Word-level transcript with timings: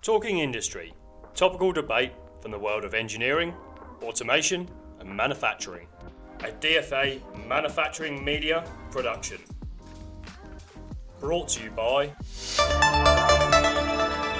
Talking 0.00 0.38
Industry 0.38 0.94
topical 1.34 1.72
debate 1.72 2.12
from 2.40 2.50
the 2.50 2.58
world 2.58 2.84
of 2.84 2.94
engineering, 2.94 3.54
automation, 4.02 4.68
and 4.98 5.08
manufacturing. 5.08 5.86
A 6.40 6.48
DFA 6.48 7.20
manufacturing 7.46 8.24
media 8.24 8.64
production. 8.90 9.38
Brought 11.20 11.48
to 11.50 11.62
you 11.62 11.70
by 11.70 12.08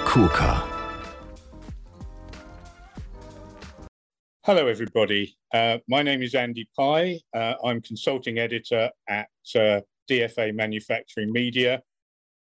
KUKA. 0.05 0.63
Hello, 4.43 4.67
everybody. 4.67 5.37
Uh, 5.53 5.77
my 5.87 6.01
name 6.01 6.21
is 6.21 6.35
Andy 6.35 6.67
Pye. 6.75 7.19
Uh, 7.33 7.53
I'm 7.63 7.81
consulting 7.81 8.39
editor 8.39 8.89
at 9.07 9.29
uh, 9.55 9.81
DFA 10.09 10.53
Manufacturing 10.53 11.31
Media, 11.31 11.81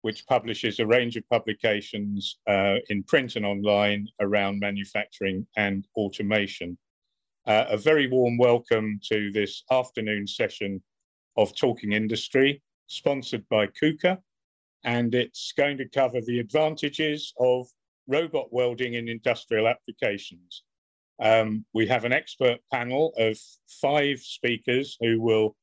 which 0.02 0.25
publishes 0.27 0.79
a 0.79 0.88
range 0.88 1.18
of 1.18 1.29
publications 1.29 2.38
uh, 2.48 2.75
in 2.89 3.04
print 3.04 3.35
and 3.35 3.45
online 3.45 4.07
around 4.20 4.59
manufacturing 4.59 5.45
and 5.57 5.88
automation. 5.95 6.77
Uh, 7.45 7.66
a 7.70 7.77
very 7.77 8.07
warm 8.07 8.38
welcome 8.38 8.99
to 9.04 9.31
this 9.31 9.63
afternoon 9.71 10.26
session 10.27 10.81
of 11.35 11.55
Talking 11.55 11.91
Industry, 11.91 12.62
sponsored 12.88 13.48
by 13.49 13.67
KUKA, 13.67 14.20
and 14.84 15.13
it's 15.13 15.52
going 15.57 15.77
to 15.77 15.90
cover 15.90 16.21
the 16.21 16.40
advantages 16.40 17.34
of 17.40 17.68
robot 18.07 18.52
welding 18.52 18.93
in 18.95 19.07
industrial 19.07 19.68
applications. 19.68 20.63
Um, 21.21 21.66
we 21.73 21.85
have 21.88 22.05
an 22.05 22.13
expert 22.13 22.59
panel 22.71 23.13
of 23.18 23.38
five 23.81 24.20
speakers 24.20 24.98
who 25.02 25.21
will 25.21 25.55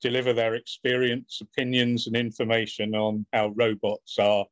deliver 0.00 0.32
their 0.32 0.54
experience, 0.54 1.40
opinions, 1.40 2.06
and 2.06 2.16
information 2.16 2.94
on 2.94 3.26
how 3.32 3.48
robots 3.56 4.18
are 4.18 4.46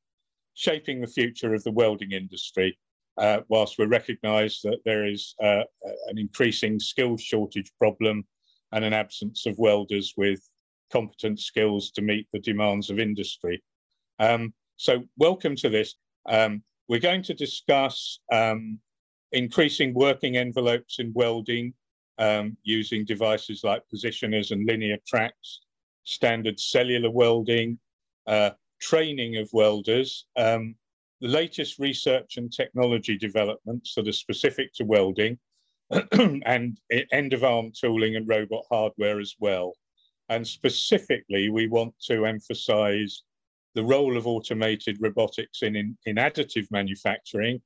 shaping 0.55 1.01
the 1.01 1.07
future 1.07 1.55
of 1.55 1.63
the 1.65 1.73
welding 1.73 2.13
industry, 2.13 2.79
uh, 3.17 3.41
whilst 3.49 3.79
we 3.79 3.87
recognise 3.87 4.61
that 4.63 4.79
there 4.85 5.07
is 5.07 5.35
uh, 5.43 5.63
an 6.09 6.19
increasing 6.19 6.79
skills 6.79 7.23
shortage 7.23 7.73
problem 7.79 8.25
and 8.73 8.85
an 8.85 8.93
absence 8.93 9.47
of 9.47 9.59
welders 9.59 10.15
with 10.17 10.41
competent 10.93 11.41
skills 11.41 11.91
to 11.91 12.03
meet 12.03 12.27
the 12.33 12.41
demands 12.41 12.91
of 12.91 12.99
industry. 12.99 13.63
Um, 14.19 14.53
so, 14.77 15.05
welcome 15.17 15.57
to 15.57 15.69
this. 15.69 15.95
Um, 16.29 16.63
we're 16.89 17.01
going 17.01 17.23
to 17.25 17.35
discuss 17.35 18.21
um, 18.33 18.79
increasing 19.33 19.95
working 19.95 20.37
envelopes 20.37 20.99
in 20.99 21.13
welding 21.15 21.75
um, 22.19 22.57
using 22.63 23.05
devices 23.05 23.63
like 23.65 23.83
positioners 23.93 24.51
and 24.51 24.67
linear 24.67 24.99
tracks, 25.07 25.61
standard 26.05 26.59
cellular 26.59 27.11
welding, 27.11 27.79
uh, 28.27 28.51
training 28.81 29.37
of 29.37 29.49
welders, 29.53 30.27
um, 30.37 30.75
the 31.21 31.29
latest 31.29 31.79
research 31.79 32.37
and 32.37 32.53
technology 32.53 33.19
developments 33.19 33.95
that 33.95 34.09
are 34.09 34.13
specific 34.13 34.73
to 34.75 34.85
welding, 34.85 35.39
and 36.13 36.79
end 37.13 37.33
of 37.33 37.45
arm 37.45 37.73
tooling 37.79 38.17
and 38.17 38.29
robot 38.29 38.65
hardware 38.71 39.21
as 39.21 39.35
well. 39.41 39.73
And 40.29 40.47
specifically, 40.47 41.49
we 41.49 41.69
want 41.69 41.95
to 42.07 42.27
emphasize 42.27 43.23
the 43.75 43.85
role 43.85 44.17
of 44.17 44.27
automated 44.27 44.99
robotics 45.01 45.63
in, 45.63 45.77
in, 45.77 45.97
in 46.05 46.17
additive 46.17 46.67
manufacturing, 46.71 47.61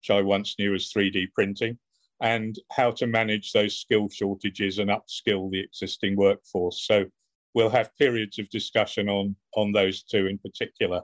which 0.00 0.10
I 0.10 0.22
once 0.22 0.56
knew 0.58 0.74
as 0.74 0.92
3D 0.92 1.32
printing, 1.32 1.78
and 2.20 2.56
how 2.72 2.90
to 2.90 3.06
manage 3.06 3.52
those 3.52 3.78
skill 3.78 4.08
shortages 4.08 4.78
and 4.78 4.90
upskill 4.90 5.50
the 5.50 5.60
existing 5.60 6.16
workforce. 6.16 6.84
So 6.86 7.04
we'll 7.54 7.70
have 7.70 7.96
periods 7.96 8.38
of 8.38 8.48
discussion 8.50 9.08
on, 9.08 9.36
on 9.54 9.72
those 9.72 10.02
two 10.02 10.26
in 10.26 10.38
particular. 10.38 11.02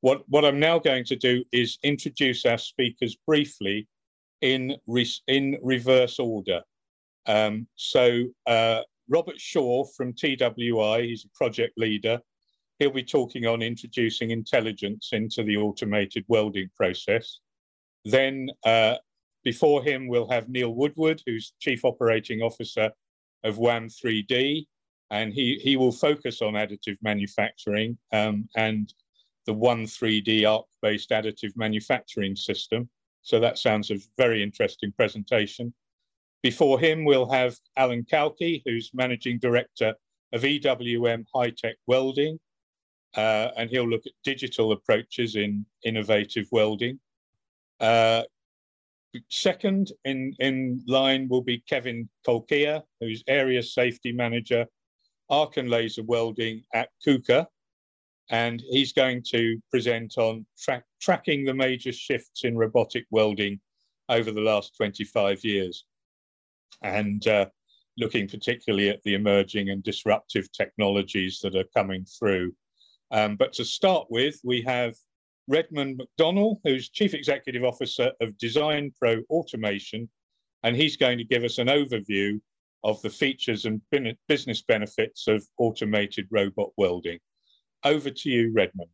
What, 0.00 0.22
what 0.28 0.44
I'm 0.44 0.60
now 0.60 0.78
going 0.78 1.04
to 1.06 1.16
do 1.16 1.44
is 1.52 1.78
introduce 1.82 2.46
our 2.46 2.58
speakers 2.58 3.16
briefly 3.26 3.88
in, 4.40 4.76
re, 4.86 5.08
in 5.26 5.58
reverse 5.62 6.18
order. 6.18 6.60
Um, 7.26 7.66
so 7.74 8.24
uh, 8.46 8.82
Robert 9.08 9.40
Shaw 9.40 9.84
from 9.96 10.12
TWI, 10.12 11.02
he's 11.02 11.24
a 11.24 11.36
project 11.36 11.76
leader. 11.76 12.20
He'll 12.78 12.90
be 12.90 13.02
talking 13.02 13.46
on 13.46 13.62
introducing 13.62 14.30
intelligence 14.30 15.10
into 15.12 15.42
the 15.42 15.56
automated 15.56 16.24
welding 16.28 16.68
process. 16.76 17.40
Then 18.04 18.50
uh, 18.64 18.96
before 19.46 19.80
him, 19.80 20.08
we'll 20.08 20.28
have 20.28 20.48
Neil 20.48 20.74
Woodward, 20.74 21.22
who's 21.24 21.52
Chief 21.60 21.84
Operating 21.84 22.42
Officer 22.42 22.90
of 23.44 23.58
WAM 23.58 23.86
3D, 23.86 24.66
and 25.12 25.32
he, 25.32 25.60
he 25.62 25.76
will 25.76 25.92
focus 25.92 26.42
on 26.42 26.54
additive 26.54 26.96
manufacturing 27.00 27.96
um, 28.12 28.48
and 28.56 28.92
the 29.46 29.52
One 29.52 29.84
3D 29.84 30.50
ARC-based 30.50 31.10
additive 31.10 31.52
manufacturing 31.54 32.34
system. 32.34 32.90
So 33.22 33.38
that 33.38 33.56
sounds 33.56 33.92
a 33.92 33.98
very 34.18 34.42
interesting 34.42 34.90
presentation. 34.90 35.72
Before 36.42 36.80
him, 36.80 37.04
we'll 37.04 37.30
have 37.30 37.56
Alan 37.76 38.02
Kalki, 38.02 38.64
who's 38.66 38.90
Managing 38.94 39.38
Director 39.38 39.94
of 40.32 40.42
EWM 40.42 41.24
High 41.32 41.50
Tech 41.50 41.76
Welding, 41.86 42.40
uh, 43.14 43.50
and 43.56 43.70
he'll 43.70 43.88
look 43.88 44.06
at 44.06 44.12
digital 44.24 44.72
approaches 44.72 45.36
in 45.36 45.64
innovative 45.84 46.48
welding. 46.50 46.98
Uh, 47.78 48.22
Second 49.30 49.92
in, 50.04 50.34
in 50.40 50.82
line 50.86 51.28
will 51.28 51.42
be 51.42 51.62
Kevin 51.68 52.08
Kolkia, 52.26 52.82
who's 53.00 53.22
Area 53.28 53.62
Safety 53.62 54.12
Manager, 54.12 54.66
Arc 55.30 55.56
and 55.56 55.70
Laser 55.70 56.02
Welding 56.02 56.62
at 56.74 56.90
KUKA. 57.06 57.46
And 58.30 58.62
he's 58.70 58.92
going 58.92 59.22
to 59.30 59.60
present 59.70 60.18
on 60.18 60.44
tra 60.58 60.82
tracking 61.00 61.44
the 61.44 61.54
major 61.54 61.92
shifts 61.92 62.44
in 62.44 62.56
robotic 62.56 63.06
welding 63.10 63.60
over 64.08 64.32
the 64.32 64.40
last 64.40 64.76
25 64.76 65.44
years 65.44 65.84
and 66.82 67.26
uh, 67.28 67.46
looking 67.98 68.28
particularly 68.28 68.88
at 68.88 69.02
the 69.04 69.14
emerging 69.14 69.70
and 69.70 69.82
disruptive 69.82 70.50
technologies 70.52 71.40
that 71.42 71.56
are 71.56 71.64
coming 71.74 72.04
through. 72.04 72.52
Um, 73.10 73.36
but 73.36 73.52
to 73.54 73.64
start 73.64 74.06
with, 74.10 74.40
we 74.44 74.62
have 74.62 74.94
Redmond 75.48 76.00
McDonnell, 76.00 76.56
who's 76.64 76.88
Chief 76.88 77.14
Executive 77.14 77.64
Officer 77.64 78.12
of 78.20 78.36
Design 78.38 78.92
Pro 78.98 79.22
Automation, 79.30 80.08
and 80.62 80.76
he's 80.76 80.96
going 80.96 81.18
to 81.18 81.24
give 81.24 81.44
us 81.44 81.58
an 81.58 81.68
overview 81.68 82.40
of 82.84 83.00
the 83.02 83.10
features 83.10 83.64
and 83.64 83.80
business 84.28 84.62
benefits 84.62 85.28
of 85.28 85.44
automated 85.58 86.26
robot 86.30 86.70
welding. 86.76 87.18
Over 87.84 88.10
to 88.10 88.30
you, 88.30 88.52
Redmond. 88.54 88.90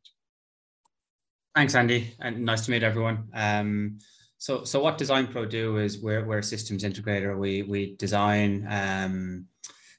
Thanks, 1.54 1.74
Andy, 1.74 2.14
and 2.20 2.44
nice 2.44 2.64
to 2.64 2.70
meet 2.70 2.82
everyone. 2.82 3.28
Um, 3.34 3.98
so, 4.38 4.64
so 4.64 4.82
what 4.82 4.98
Design 4.98 5.26
Pro 5.26 5.44
do 5.44 5.76
is 5.76 5.98
we're, 5.98 6.24
we're 6.24 6.38
a 6.38 6.42
systems 6.42 6.84
integrator. 6.84 7.38
We, 7.38 7.62
we 7.62 7.94
design 7.96 8.66
um, 8.68 9.46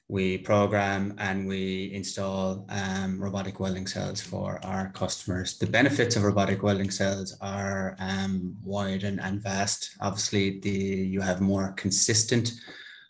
we 0.08 0.36
program 0.38 1.14
and 1.18 1.48
we 1.48 1.90
install 1.94 2.66
um, 2.68 3.18
robotic 3.18 3.58
welding 3.58 3.86
cells 3.86 4.20
for 4.20 4.60
our 4.62 4.90
customers. 4.90 5.56
The 5.56 5.66
benefits 5.66 6.16
of 6.16 6.24
robotic 6.24 6.62
welding 6.62 6.90
cells 6.90 7.36
are 7.40 7.96
um, 7.98 8.54
wide 8.62 9.04
and, 9.04 9.18
and 9.20 9.42
vast. 9.42 9.96
Obviously, 10.00 10.60
the 10.60 10.70
you 10.70 11.20
have 11.22 11.40
more 11.40 11.72
consistent, 11.72 12.52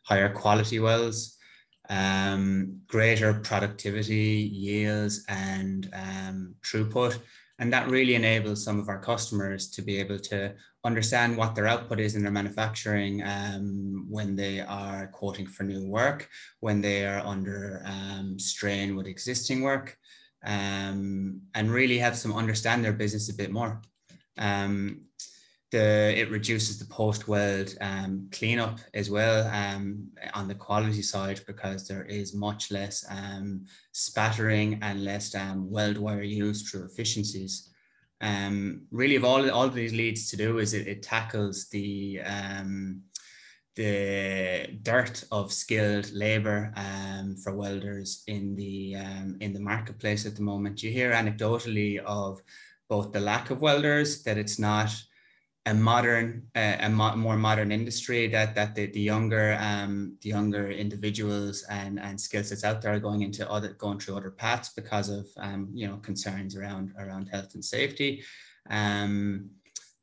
higher 0.05 0.33
quality 0.33 0.79
welds, 0.79 1.37
um, 1.91 2.81
greater 2.87 3.35
productivity, 3.35 4.49
yields, 4.53 5.25
and 5.29 5.91
um, 5.93 6.55
throughput. 6.63 7.19
And 7.59 7.73
that 7.73 7.89
really 7.89 8.17
enables 8.17 8.65
some 8.65 8.81
of 8.81 8.89
our 8.89 8.99
customers 8.99 9.71
to 9.71 9.83
be 9.83 9.99
able 9.99 10.19
to 10.19 10.55
understand 10.85 11.37
what 11.37 11.55
their 11.55 11.69
output 11.69 12.01
is 12.01 12.17
in 12.17 12.23
their 12.23 12.33
manufacturing 12.33 13.23
um, 13.23 14.07
when 14.09 14.35
they 14.35 14.61
are 14.61 15.07
quoting 15.09 15.47
for 15.47 15.63
new 15.63 15.87
work, 15.87 16.29
when 16.61 16.81
they 16.81 17.07
are 17.07 17.25
under 17.25 17.83
um, 17.87 18.39
strain 18.39 18.97
with 18.97 19.07
existing 19.07 19.63
work, 19.63 19.97
um, 20.45 21.41
and 21.55 21.71
really 21.71 21.99
have 21.99 22.17
some 22.17 22.35
understand 22.35 22.85
their 22.85 22.93
business 22.93 23.31
a 23.31 23.35
bit 23.35 23.53
more. 23.53 23.81
Um, 24.37 25.04
the, 25.75 26.19
it 26.21 26.31
reduces 26.31 26.79
the 26.79 26.95
post 27.01 27.27
weld 27.27 27.71
um, 27.81 28.29
cleanup 28.31 28.79
as 28.95 29.11
well 29.11 29.39
um, 29.49 30.07
on 30.33 30.47
the 30.47 30.55
quality 30.55 31.03
side 31.03 31.41
because 31.47 31.89
there 31.89 32.05
is 32.05 32.35
much 32.35 32.71
less 32.71 33.05
spattering 33.93 34.79
and 34.83 35.05
less 35.05 35.35
weld 35.57 35.99
wire 35.99 36.23
use 36.23 36.61
through 36.63 36.85
efficiencies 36.85 37.55
um, 38.21 38.87
really 38.91 39.17
of 39.17 39.25
all 39.25 39.51
all 39.51 39.69
these 39.69 39.93
leads 39.93 40.31
to 40.31 40.37
do 40.37 40.59
is 40.59 40.73
it, 40.73 40.87
it 40.87 41.03
tackles 41.03 41.69
the 41.69 42.21
um, 42.25 43.03
the 43.77 44.79
dirt 44.83 45.25
of 45.33 45.53
skilled 45.53 46.11
labor 46.13 46.73
um, 46.77 47.37
for 47.37 47.55
welders 47.57 48.23
in 48.29 48.55
the 48.55 48.97
um, 48.97 49.37
in 49.41 49.53
the 49.53 49.61
marketplace 49.61 50.27
at 50.27 50.37
the 50.37 50.43
moment. 50.43 50.83
You 50.83 50.93
hear 50.93 51.13
anecdotally 51.13 51.99
of 51.99 52.41
both 52.89 53.13
the 53.13 53.21
lack 53.21 53.51
of 53.51 53.61
welders, 53.61 54.23
that 54.23 54.39
it's 54.39 54.59
not 54.59 54.91
a 55.67 55.73
modern, 55.73 56.43
uh, 56.55 56.77
a 56.81 56.91
mo- 56.91 57.17
more 57.17 57.37
modern 57.37 57.73
industry 57.73 58.27
that 58.29 58.55
that 58.55 58.75
the, 58.75 58.87
the 58.87 59.01
younger 59.01 59.57
um, 59.61 60.17
the 60.21 60.29
younger 60.29 60.71
individuals 60.71 61.65
and 61.71 61.99
and 61.99 62.21
skill 62.21 62.45
sets 62.45 62.65
out 62.65 62.83
there 62.83 62.93
are 62.93 63.01
going 63.01 63.23
into 63.23 63.51
other 63.51 63.71
going 63.73 63.99
through 63.99 64.17
other 64.17 64.31
paths 64.31 64.71
because 64.77 65.09
of 65.09 65.27
um, 65.39 65.71
you 65.73 65.87
know 65.89 65.97
concerns 65.97 66.55
around 66.55 66.93
around 66.99 67.29
health 67.29 67.55
and 67.55 67.65
safety. 67.65 68.23
Um, 68.69 69.51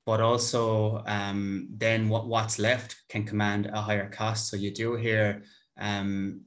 but 0.06 0.20
also 0.20 1.04
um, 1.06 1.68
then 1.78 2.10
what, 2.10 2.28
what's 2.28 2.58
left 2.58 2.96
can 3.08 3.24
command 3.24 3.68
a 3.68 3.82
higher 3.82 4.10
cost. 4.10 4.50
So 4.50 4.58
you 4.58 4.72
do 4.72 4.96
hear 4.96 5.44
um, 5.78 6.42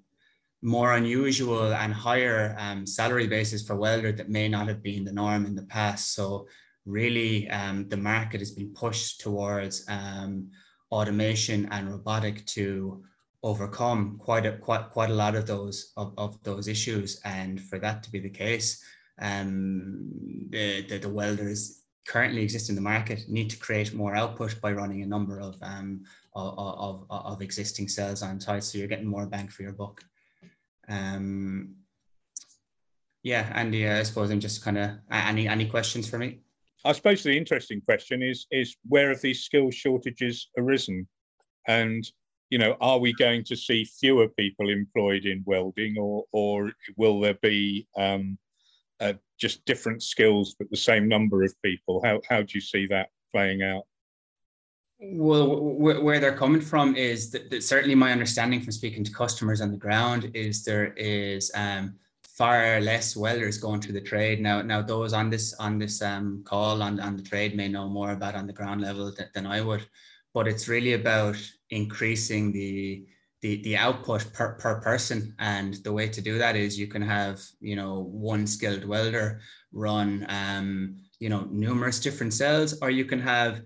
more 0.60 0.94
unusual 0.94 1.72
and 1.72 1.92
higher 1.92 2.56
um, 2.58 2.86
salary 2.86 3.26
basis 3.26 3.64
for 3.64 3.76
welder 3.76 4.10
that 4.12 4.28
may 4.28 4.48
not 4.48 4.66
have 4.66 4.82
been 4.82 5.04
the 5.04 5.12
norm 5.12 5.46
in 5.46 5.54
the 5.54 5.62
past. 5.62 6.14
So 6.14 6.48
really 6.86 7.48
um, 7.50 7.88
the 7.88 7.96
market 7.96 8.40
has 8.40 8.50
been 8.50 8.72
pushed 8.74 9.20
towards 9.20 9.84
um, 9.88 10.50
automation 10.90 11.68
and 11.70 11.90
robotic 11.90 12.44
to 12.46 13.02
overcome 13.42 14.18
quite 14.18 14.46
a 14.46 14.52
quite 14.52 14.90
quite 14.90 15.10
a 15.10 15.14
lot 15.14 15.34
of 15.34 15.46
those 15.46 15.92
of, 15.96 16.14
of 16.18 16.42
those 16.42 16.68
issues. 16.68 17.20
And 17.24 17.60
for 17.60 17.78
that 17.78 18.02
to 18.02 18.10
be 18.10 18.20
the 18.20 18.30
case 18.30 18.82
um, 19.20 20.10
the, 20.50 20.82
the, 20.88 20.98
the 20.98 21.08
welders 21.08 21.82
currently 22.06 22.42
exist 22.42 22.68
in 22.68 22.74
the 22.74 22.80
market 22.80 23.28
need 23.28 23.48
to 23.48 23.58
create 23.58 23.94
more 23.94 24.14
output 24.14 24.60
by 24.60 24.72
running 24.72 25.02
a 25.02 25.06
number 25.06 25.40
of 25.40 25.56
um, 25.62 26.02
of, 26.34 26.58
of, 26.58 27.06
of 27.10 27.42
existing 27.42 27.86
cells 27.88 28.22
on 28.22 28.40
site. 28.40 28.64
So 28.64 28.76
you're 28.76 28.88
getting 28.88 29.06
more 29.06 29.26
bang 29.26 29.48
for 29.48 29.62
your 29.62 29.72
buck. 29.72 30.04
Um, 30.88 31.76
yeah 33.22 33.50
Andy 33.54 33.88
I 33.88 34.02
suppose 34.02 34.30
I'm 34.30 34.40
just 34.40 34.62
kind 34.62 34.78
of 34.78 34.90
any 35.10 35.48
any 35.48 35.66
questions 35.66 36.08
for 36.08 36.18
me 36.18 36.40
I 36.84 36.92
suppose 36.92 37.22
the 37.22 37.36
interesting 37.36 37.80
question 37.80 38.22
is 38.22 38.46
is 38.50 38.76
where 38.88 39.08
have 39.08 39.22
these 39.22 39.44
skill 39.44 39.70
shortages 39.70 40.48
arisen, 40.58 41.08
and 41.66 42.04
you 42.50 42.58
know, 42.58 42.76
are 42.80 42.98
we 42.98 43.12
going 43.14 43.42
to 43.44 43.56
see 43.56 43.84
fewer 43.84 44.28
people 44.28 44.68
employed 44.68 45.24
in 45.24 45.42
welding, 45.46 45.96
or 45.98 46.24
or 46.32 46.72
will 46.96 47.20
there 47.20 47.38
be 47.42 47.88
um, 47.96 48.38
uh, 49.00 49.14
just 49.38 49.64
different 49.64 50.02
skills 50.02 50.54
but 50.58 50.70
the 50.70 50.76
same 50.76 51.08
number 51.08 51.42
of 51.42 51.54
people? 51.62 52.02
How 52.04 52.20
how 52.28 52.42
do 52.42 52.52
you 52.54 52.60
see 52.60 52.86
that 52.88 53.08
playing 53.32 53.62
out? 53.62 53.84
Well, 55.00 55.56
where 55.56 56.20
they're 56.20 56.36
coming 56.36 56.60
from 56.60 56.96
is 56.96 57.30
that, 57.32 57.50
that, 57.50 57.64
certainly 57.64 57.94
my 57.94 58.12
understanding 58.12 58.60
from 58.60 58.72
speaking 58.72 59.04
to 59.04 59.12
customers 59.12 59.60
on 59.60 59.70
the 59.70 59.76
ground 59.76 60.30
is 60.34 60.64
there 60.64 60.94
is 60.94 61.50
um, 61.54 61.96
far 62.36 62.80
less 62.80 63.16
welders 63.16 63.58
going 63.58 63.80
through 63.80 63.94
the 63.94 64.00
trade 64.00 64.40
now. 64.40 64.60
Now 64.60 64.82
those 64.82 65.12
on 65.12 65.30
this 65.30 65.54
on 65.54 65.78
this 65.78 66.02
um, 66.02 66.42
call 66.44 66.82
on, 66.82 66.98
on 66.98 67.16
the 67.16 67.22
trade 67.22 67.56
may 67.56 67.68
know 67.68 67.88
more 67.88 68.12
about 68.12 68.34
on 68.34 68.46
the 68.46 68.52
ground 68.52 68.80
level 68.80 69.12
than, 69.16 69.28
than 69.34 69.46
I 69.46 69.60
would, 69.60 69.86
but 70.32 70.48
it's 70.48 70.68
really 70.68 70.94
about 70.94 71.36
increasing 71.70 72.52
the 72.52 73.06
the, 73.40 73.60
the 73.62 73.76
output 73.76 74.32
per, 74.32 74.54
per 74.54 74.80
person 74.80 75.34
and 75.38 75.74
the 75.84 75.92
way 75.92 76.08
to 76.08 76.22
do 76.22 76.38
that 76.38 76.56
is 76.56 76.78
you 76.78 76.86
can 76.86 77.02
have 77.02 77.42
you 77.60 77.76
know 77.76 78.00
one 78.00 78.46
skilled 78.46 78.86
welder 78.86 79.42
run 79.70 80.24
um, 80.30 80.96
you 81.20 81.28
know 81.28 81.46
numerous 81.50 82.00
different 82.00 82.32
cells 82.32 82.80
or 82.80 82.88
you 82.90 83.04
can 83.04 83.20
have 83.20 83.60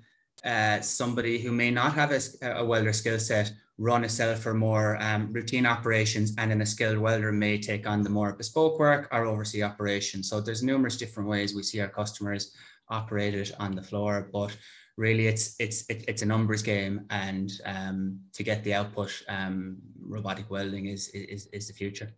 uh, 0.45 0.81
somebody 0.81 1.39
who 1.39 1.53
may 1.53 1.71
not 1.71 1.95
have 1.95 2.11
a, 2.11 2.21
a 2.57 2.65
welder 2.65 2.93
skill 2.93 3.21
set 3.21 3.53
run 3.79 4.05
a 4.05 4.09
cell 4.09 4.35
for 4.35 4.55
more 4.55 5.01
um, 5.01 5.33
routine 5.33 5.65
operations 5.65 6.35
and 6.37 6.51
then 6.51 6.61
a 6.61 6.67
skilled 6.67 6.99
welder 6.99 7.31
may 7.31 7.59
take 7.59 7.89
on 7.89 8.03
the 8.03 8.11
more 8.11 8.33
bespoke 8.33 8.79
work 8.79 9.09
or 9.13 9.25
oversee 9.25 9.63
operations. 9.63 10.29
So 10.29 10.41
there's 10.41 10.65
numerous 10.65 10.97
different 10.97 11.29
ways 11.29 11.55
we 11.55 11.63
see 11.63 11.81
our 11.81 11.89
customers 11.89 12.55
operated 12.91 13.55
on 13.61 13.77
the 13.77 13.83
floor, 13.83 14.29
but 14.33 14.57
really 14.97 15.29
it's 15.29 15.55
it's 15.61 15.85
it's 15.89 16.23
a 16.23 16.27
numbers 16.27 16.63
game 16.63 17.05
and 17.11 17.53
um, 17.65 18.19
to 18.33 18.43
get 18.43 18.65
the 18.65 18.75
output, 18.75 19.13
um, 19.29 19.79
robotic 20.01 20.51
welding 20.51 20.87
is, 20.87 21.09
is, 21.11 21.47
is 21.53 21.69
the 21.69 21.75
future. 21.75 22.11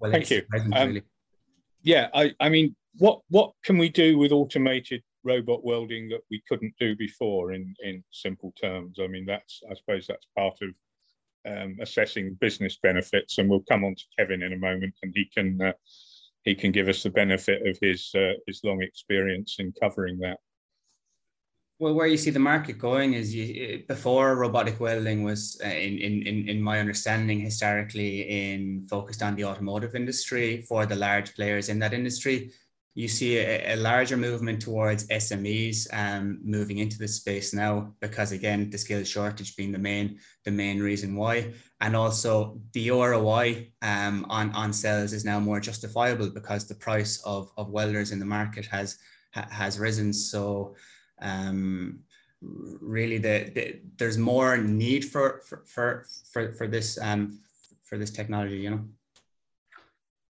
Well, 0.00 0.10
Thank 0.10 0.30
you. 0.30 0.42
Um, 0.72 0.88
really. 0.88 1.02
Yeah, 1.82 2.08
I, 2.14 2.32
I 2.40 2.48
mean, 2.48 2.74
what 2.96 3.20
what 3.28 3.52
can 3.62 3.76
we 3.76 3.90
do 3.90 4.16
with 4.16 4.32
automated 4.32 5.02
robot 5.24 5.64
welding 5.64 6.08
that 6.08 6.22
we 6.30 6.42
couldn't 6.48 6.74
do 6.78 6.96
before 6.96 7.52
in 7.52 7.74
in 7.82 8.02
simple 8.10 8.52
terms. 8.60 8.98
I 9.00 9.06
mean 9.06 9.26
that's 9.26 9.62
i 9.70 9.74
suppose 9.74 10.06
that's 10.06 10.26
part 10.36 10.58
of 10.62 10.70
um, 11.50 11.76
assessing 11.80 12.36
business 12.40 12.78
benefits 12.82 13.38
and 13.38 13.48
we'll 13.48 13.64
come 13.68 13.84
on 13.84 13.94
to 13.94 14.04
kevin 14.18 14.42
in 14.42 14.52
a 14.52 14.58
moment 14.58 14.94
and 15.02 15.12
he 15.14 15.24
can 15.24 15.60
uh, 15.62 15.72
he 16.44 16.54
can 16.54 16.72
give 16.72 16.88
us 16.88 17.02
the 17.02 17.10
benefit 17.10 17.66
of 17.66 17.78
his 17.80 18.12
uh, 18.14 18.32
his 18.46 18.62
long 18.64 18.82
experience 18.82 19.56
in 19.58 19.72
covering 19.80 20.18
that. 20.20 20.38
Well, 21.78 21.94
where 21.94 22.06
you 22.06 22.18
see 22.18 22.30
the 22.30 22.38
market 22.38 22.78
going 22.78 23.14
is 23.14 23.34
you, 23.34 23.84
before 23.88 24.36
robotic 24.36 24.78
welding 24.80 25.22
was, 25.22 25.58
uh, 25.64 25.68
in, 25.68 26.22
in, 26.26 26.46
in 26.46 26.60
my 26.60 26.78
understanding, 26.78 27.40
historically 27.40 28.52
in 28.52 28.82
focused 28.82 29.22
on 29.22 29.34
the 29.34 29.46
automotive 29.46 29.94
industry 29.94 30.60
for 30.68 30.84
the 30.84 30.96
large 30.96 31.34
players 31.34 31.70
in 31.70 31.78
that 31.78 31.94
industry 31.94 32.52
you 32.94 33.08
see 33.08 33.38
a, 33.38 33.74
a, 33.74 33.76
larger 33.76 34.16
movement 34.16 34.60
towards 34.60 35.06
SMEs 35.08 35.86
um, 35.92 36.40
moving 36.42 36.78
into 36.78 36.98
this 36.98 37.16
space 37.16 37.54
now 37.54 37.94
because 38.00 38.32
again 38.32 38.68
the 38.68 38.78
skill 38.78 39.04
shortage 39.04 39.54
being 39.54 39.70
the 39.70 39.78
main 39.78 40.18
the 40.44 40.50
main 40.50 40.80
reason 40.80 41.14
why. 41.14 41.52
And 41.80 41.94
also 41.94 42.60
the 42.72 42.90
ROI 42.90 43.70
um, 43.82 44.26
on 44.28 44.50
on 44.52 44.72
cells 44.72 45.12
is 45.12 45.24
now 45.24 45.38
more 45.38 45.60
justifiable 45.60 46.30
because 46.30 46.66
the 46.66 46.74
price 46.74 47.22
of, 47.24 47.50
of 47.56 47.70
welders 47.70 48.10
in 48.10 48.18
the 48.18 48.26
market 48.26 48.66
has 48.66 48.98
has 49.32 49.78
risen. 49.78 50.12
So 50.12 50.74
um, 51.22 52.00
really 52.42 53.18
the, 53.18 53.50
the, 53.54 53.80
there's 53.98 54.18
more 54.18 54.56
need 54.56 55.04
for 55.04 55.42
for 55.46 55.62
for 55.66 56.06
for, 56.32 56.52
for 56.54 56.66
this 56.66 56.98
um, 57.00 57.38
for 57.84 57.98
this 57.98 58.10
technology 58.10 58.56
you 58.56 58.70
know 58.70 58.84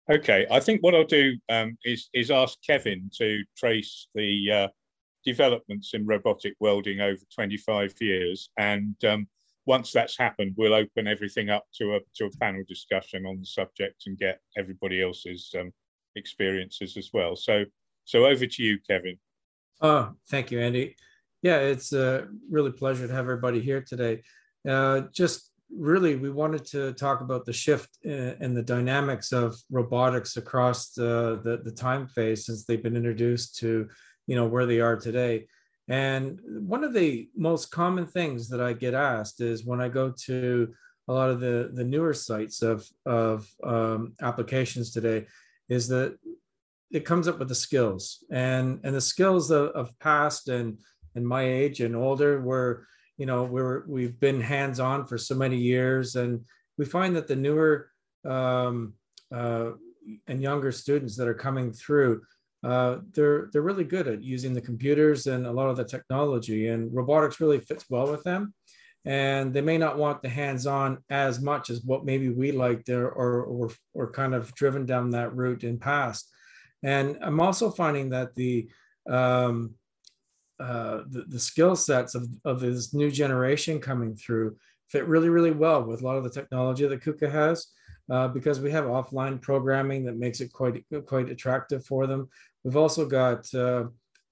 Okay, 0.09 0.47
I 0.49 0.59
think 0.59 0.81
what 0.81 0.95
I'll 0.95 1.03
do 1.03 1.37
um, 1.49 1.77
is 1.85 2.09
is 2.13 2.31
ask 2.31 2.57
Kevin 2.65 3.11
to 3.17 3.43
trace 3.55 4.07
the 4.15 4.51
uh, 4.51 4.67
developments 5.23 5.91
in 5.93 6.07
robotic 6.07 6.55
welding 6.59 6.99
over 6.99 7.21
25 7.33 7.93
years, 8.01 8.49
and 8.57 8.95
um, 9.05 9.27
once 9.67 9.91
that's 9.91 10.17
happened, 10.17 10.55
we'll 10.57 10.73
open 10.73 11.07
everything 11.07 11.51
up 11.51 11.65
to 11.75 11.95
a 11.95 11.99
to 12.15 12.25
a 12.25 12.37
panel 12.39 12.63
discussion 12.67 13.27
on 13.27 13.39
the 13.39 13.45
subject 13.45 14.03
and 14.07 14.17
get 14.17 14.39
everybody 14.57 15.03
else's 15.03 15.53
um, 15.59 15.71
experiences 16.15 16.97
as 16.97 17.11
well. 17.13 17.35
So, 17.35 17.65
so 18.05 18.25
over 18.25 18.47
to 18.47 18.63
you, 18.63 18.79
Kevin. 18.89 19.19
Oh, 19.79 20.13
thank 20.27 20.49
you, 20.49 20.59
Andy. 20.59 20.95
Yeah, 21.43 21.59
it's 21.59 21.93
a 21.93 22.27
really 22.49 22.71
pleasure 22.71 23.05
to 23.07 23.13
have 23.13 23.25
everybody 23.25 23.61
here 23.61 23.81
today. 23.81 24.23
Uh, 24.67 25.01
just 25.13 25.48
really 25.75 26.15
we 26.15 26.29
wanted 26.29 26.65
to 26.65 26.93
talk 26.93 27.21
about 27.21 27.45
the 27.45 27.53
shift 27.53 27.97
in 28.03 28.53
the 28.53 28.63
dynamics 28.63 29.31
of 29.31 29.55
robotics 29.69 30.37
across 30.37 30.91
the, 30.91 31.39
the, 31.43 31.61
the 31.63 31.71
time 31.71 32.07
phase 32.07 32.45
since 32.45 32.65
they've 32.65 32.83
been 32.83 32.95
introduced 32.95 33.57
to 33.57 33.87
you 34.27 34.35
know 34.35 34.45
where 34.47 34.65
they 34.65 34.79
are 34.79 34.95
today. 34.95 35.47
And 35.87 36.39
one 36.43 36.83
of 36.83 36.93
the 36.93 37.29
most 37.35 37.71
common 37.71 38.05
things 38.05 38.49
that 38.49 38.61
i 38.61 38.73
get 38.73 38.93
asked 38.93 39.41
is 39.41 39.65
when 39.65 39.81
i 39.81 39.89
go 39.89 40.13
to 40.25 40.73
a 41.07 41.13
lot 41.13 41.31
of 41.31 41.39
the 41.39 41.71
the 41.73 41.83
newer 41.83 42.13
sites 42.13 42.61
of 42.61 42.87
of 43.05 43.47
um, 43.63 44.13
applications 44.21 44.91
today 44.91 45.25
is 45.67 45.87
that 45.87 46.17
it 46.91 47.05
comes 47.05 47.27
up 47.27 47.39
with 47.39 47.47
the 47.47 47.55
skills. 47.55 48.23
And 48.31 48.79
and 48.83 48.95
the 48.95 49.01
skills 49.01 49.51
of, 49.51 49.69
of 49.69 49.97
past 49.99 50.49
and 50.49 50.79
and 51.15 51.27
my 51.27 51.43
age 51.43 51.81
and 51.81 51.95
older 51.95 52.41
were 52.41 52.85
you 53.19 53.27
know 53.27 53.43
we're 53.43 53.83
we've 53.87 54.19
been 54.19 54.41
hands 54.41 54.79
on 54.79 55.05
for 55.05 55.17
so 55.17 55.35
many 55.35 55.57
years 55.57 56.15
and 56.15 56.43
we 56.77 56.85
find 56.85 57.15
that 57.15 57.27
the 57.27 57.35
newer 57.35 57.91
um, 58.25 58.93
uh, 59.35 59.71
and 60.27 60.41
younger 60.41 60.71
students 60.71 61.15
that 61.17 61.27
are 61.27 61.35
coming 61.35 61.71
through 61.71 62.21
uh, 62.63 62.97
they're 63.13 63.49
they're 63.51 63.61
really 63.61 63.83
good 63.83 64.07
at 64.07 64.21
using 64.21 64.53
the 64.53 64.61
computers 64.61 65.27
and 65.27 65.45
a 65.45 65.51
lot 65.51 65.69
of 65.69 65.77
the 65.77 65.83
technology 65.83 66.67
and 66.67 66.93
robotics 66.93 67.39
really 67.39 67.59
fits 67.59 67.85
well 67.89 68.11
with 68.11 68.23
them. 68.23 68.53
And 69.05 69.53
they 69.53 69.61
may 69.61 69.77
not 69.77 69.97
want 69.97 70.21
the 70.21 70.29
hands-on 70.29 70.97
as 71.09 71.39
much 71.39 71.69
as 71.69 71.81
what 71.83 72.03
maybe 72.03 72.29
we 72.29 72.51
liked 72.51 72.85
there 72.85 73.09
or, 73.09 73.43
or 73.43 73.71
or 73.93 74.11
kind 74.11 74.35
of 74.35 74.53
driven 74.55 74.85
down 74.85 75.11
that 75.11 75.33
route 75.35 75.63
in 75.63 75.79
past. 75.79 76.29
And 76.83 77.17
i'm 77.21 77.39
also 77.39 77.71
finding 77.71 78.09
that 78.09 78.35
the 78.35 78.69
um, 79.09 79.75
uh, 80.59 81.03
the, 81.09 81.25
the 81.27 81.39
skill 81.39 81.75
sets 81.75 82.15
of, 82.15 82.27
of 82.45 82.59
this 82.59 82.93
new 82.93 83.09
generation 83.09 83.79
coming 83.79 84.15
through 84.15 84.57
fit 84.89 85.07
really, 85.07 85.29
really 85.29 85.51
well 85.51 85.83
with 85.83 86.01
a 86.01 86.05
lot 86.05 86.17
of 86.17 86.23
the 86.23 86.29
technology 86.29 86.87
that 86.87 87.01
KUKA 87.01 87.31
has. 87.31 87.67
Uh, 88.11 88.27
because 88.27 88.59
we 88.59 88.71
have 88.71 88.85
offline 88.85 89.39
programming 89.39 90.03
that 90.03 90.17
makes 90.17 90.41
it 90.41 90.51
quite 90.51 90.83
quite 91.05 91.29
attractive 91.29 91.85
for 91.85 92.07
them. 92.07 92.27
We've 92.63 92.75
also 92.75 93.05
got 93.05 93.53
uh, 93.53 93.83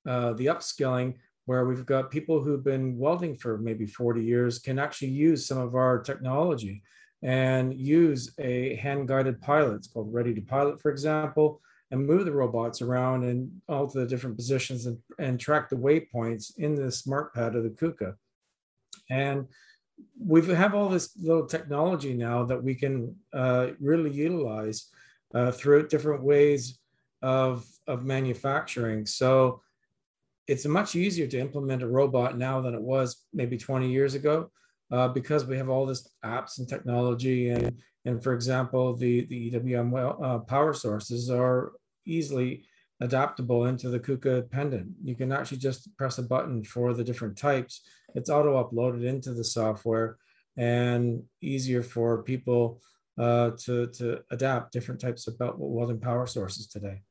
uh, 0.08 0.34
the 0.34 0.48
upskilling 0.48 1.14
where 1.46 1.66
we've 1.66 1.86
got 1.86 2.10
people 2.10 2.42
who've 2.42 2.64
been 2.64 2.98
welding 2.98 3.38
for 3.38 3.58
maybe 3.58 3.86
40 3.86 4.24
years 4.24 4.60
can 4.60 4.80
actually 4.80 5.12
use 5.12 5.48
some 5.48 5.60
of 5.60 5.76
our 5.76 6.00
technology 6.00 6.82
and 7.22 7.74
use 7.74 8.34
a 8.40 8.76
hand 8.76 9.08
guided 9.08 9.40
pilot. 9.42 9.76
It's 9.76 9.88
called 9.88 10.14
Ready 10.14 10.34
to 10.34 10.42
Pilot, 10.42 10.82
for 10.82 10.92
example, 10.92 11.62
and 11.92 12.06
move 12.06 12.26
the 12.26 12.32
robots 12.32 12.82
around 12.82 13.24
and 13.24 13.50
all 13.70 13.88
the 13.88 14.06
different 14.06 14.36
positions 14.36 14.86
and, 14.86 14.98
and 15.20 15.40
track 15.40 15.70
the 15.70 15.76
waypoints 15.76 16.58
in 16.58 16.76
the 16.76 16.84
smartPAD 16.84 17.56
of 17.56 17.64
the 17.64 17.70
KUKA. 17.70 18.16
And 19.10 19.48
we 20.20 20.46
have 20.46 20.76
all 20.76 20.90
this 20.90 21.16
little 21.18 21.46
technology 21.46 22.14
now 22.14 22.44
that 22.44 22.62
we 22.62 22.76
can 22.76 23.16
uh, 23.34 23.68
really 23.80 24.12
utilize 24.12 24.90
uh, 25.34 25.52
throughout 25.52 25.90
different 25.90 26.24
ways 26.24 26.80
of, 27.22 27.66
of 27.88 28.06
manufacturing. 28.06 29.06
So 29.06 29.62
it's 30.48 30.66
much 30.66 30.96
easier 30.96 31.28
to 31.28 31.40
implement 31.40 31.84
a 31.84 31.88
robot 31.88 32.38
now 32.38 32.62
than 32.62 32.74
it 32.74 32.82
was 32.82 33.24
maybe 33.34 33.58
20 33.58 33.90
years 33.90 34.14
ago 34.14 34.52
uh, 34.92 35.08
because 35.10 35.46
we 35.46 35.58
have 35.58 35.70
all 35.70 35.86
this 35.86 36.10
apps 36.24 36.60
and 36.60 36.68
technology 36.68 37.50
and 37.50 37.78
and 38.08 38.24
for 38.24 38.34
example 38.34 38.96
the 38.96 39.26
the 39.26 39.52
EWM 39.52 39.90
uh, 40.24 40.40
power 40.40 40.74
sources 40.74 41.30
are 41.30 41.74
easily 42.06 42.64
adaptable 43.00 43.66
into 43.66 43.90
the 43.90 44.00
KUKA 44.00 44.50
pendant. 44.50 44.88
You 45.04 45.14
can 45.14 45.32
actually 45.32 45.60
just 45.60 45.96
press 45.98 46.18
a 46.18 46.24
button 46.24 46.64
for 46.64 46.94
the 46.94 47.04
different 47.04 47.38
types. 47.38 47.82
It's 48.16 48.30
auto 48.30 48.64
uploaded 48.64 49.04
into 49.06 49.34
the 49.34 49.44
software 49.44 50.18
and 50.56 51.22
easier 51.42 51.84
for 51.84 52.24
people 52.24 52.82
uh, 53.20 53.52
to, 53.66 53.88
to 53.88 54.22
adapt 54.32 54.72
different 54.72 55.02
types 55.02 55.28
of 55.28 55.38
belt 55.38 55.56
welding 55.58 56.00
power 56.00 56.26
sources 56.26 56.68
today. 56.68 57.02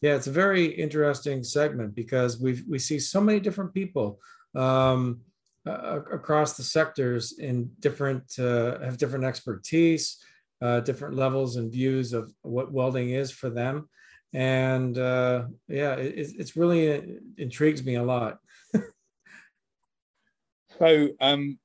Yeah, 0.00 0.14
it's 0.14 0.28
a 0.28 0.32
very 0.32 0.66
interesting 0.66 1.44
segment 1.44 1.94
because 1.94 2.40
we 2.40 2.62
we 2.68 2.78
see 2.78 2.98
so 2.98 3.20
many 3.20 3.40
different 3.40 3.72
people 3.74 4.18
um, 4.54 5.20
across 5.66 6.56
the 6.56 6.62
sectors 6.62 7.38
in 7.38 7.70
different 7.80 8.38
uh, 8.38 8.80
have 8.80 8.98
different 8.98 9.24
expertise, 9.24 10.18
uh, 10.60 10.80
different 10.80 11.14
levels 11.14 11.56
and 11.56 11.70
views 11.72 12.12
of 12.12 12.32
what 12.42 12.72
welding 12.72 13.10
is 13.10 13.30
for 13.30 13.50
them, 13.50 13.88
and 14.32 14.98
uh, 14.98 15.44
yeah, 15.68 15.94
it, 15.94 16.32
it's 16.38 16.56
really 16.56 16.86
it 16.86 17.04
uh, 17.04 17.12
intrigues 17.38 17.84
me 17.84 17.96
a 17.96 18.02
lot. 18.02 18.38
so 20.78 21.08
um, 21.20 21.58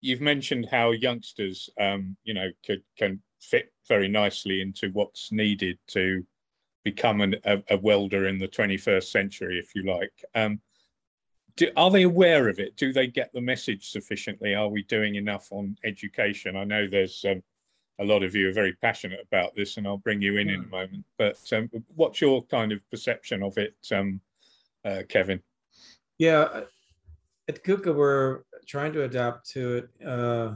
you've 0.00 0.20
mentioned 0.20 0.68
how 0.70 0.92
youngsters, 0.92 1.70
um, 1.80 2.16
you 2.24 2.34
know, 2.34 2.48
could 2.64 2.82
can 2.98 3.20
fit 3.40 3.72
very 3.88 4.08
nicely 4.08 4.60
into 4.60 4.90
what's 4.90 5.30
needed 5.30 5.78
to 5.88 6.24
become 6.84 7.20
an, 7.20 7.34
a, 7.44 7.62
a, 7.70 7.76
welder 7.78 8.28
in 8.28 8.38
the 8.38 8.46
21st 8.46 9.04
century, 9.04 9.58
if 9.58 9.74
you 9.74 9.82
like. 9.84 10.12
Um, 10.34 10.60
do, 11.56 11.70
are 11.76 11.90
they 11.90 12.02
aware 12.02 12.48
of 12.48 12.58
it? 12.58 12.76
Do 12.76 12.92
they 12.92 13.06
get 13.06 13.32
the 13.32 13.40
message 13.40 13.90
sufficiently? 13.90 14.54
Are 14.54 14.68
we 14.68 14.82
doing 14.84 15.14
enough 15.14 15.48
on 15.50 15.76
education? 15.84 16.56
I 16.56 16.64
know 16.64 16.86
there's 16.86 17.24
um, 17.28 17.42
a 17.98 18.04
lot 18.04 18.22
of 18.22 18.34
you 18.34 18.48
are 18.48 18.52
very 18.52 18.74
passionate 18.74 19.20
about 19.20 19.54
this, 19.56 19.76
and 19.76 19.86
I'll 19.86 19.96
bring 19.96 20.20
you 20.20 20.36
in 20.36 20.50
in 20.50 20.60
a 20.60 20.64
hmm. 20.64 20.70
moment. 20.70 21.04
But 21.18 21.38
um, 21.52 21.70
what's 21.94 22.20
your 22.20 22.44
kind 22.44 22.72
of 22.72 22.80
perception 22.90 23.42
of 23.42 23.56
it, 23.58 23.74
um, 23.92 24.20
uh, 24.84 25.02
Kevin? 25.08 25.42
Yeah, 26.18 26.62
at 27.48 27.64
KUKA, 27.64 27.94
we're 27.94 28.40
trying 28.66 28.92
to 28.94 29.04
adapt 29.04 29.48
to 29.50 29.76
it 29.76 30.06
uh, 30.06 30.54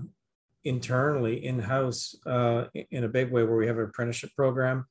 internally, 0.64 1.44
in 1.44 1.58
house, 1.58 2.14
uh, 2.26 2.64
in 2.90 3.04
a 3.04 3.08
big 3.08 3.30
way, 3.30 3.44
where 3.44 3.56
we 3.56 3.66
have 3.66 3.78
an 3.78 3.84
apprenticeship 3.84 4.30
program. 4.36 4.86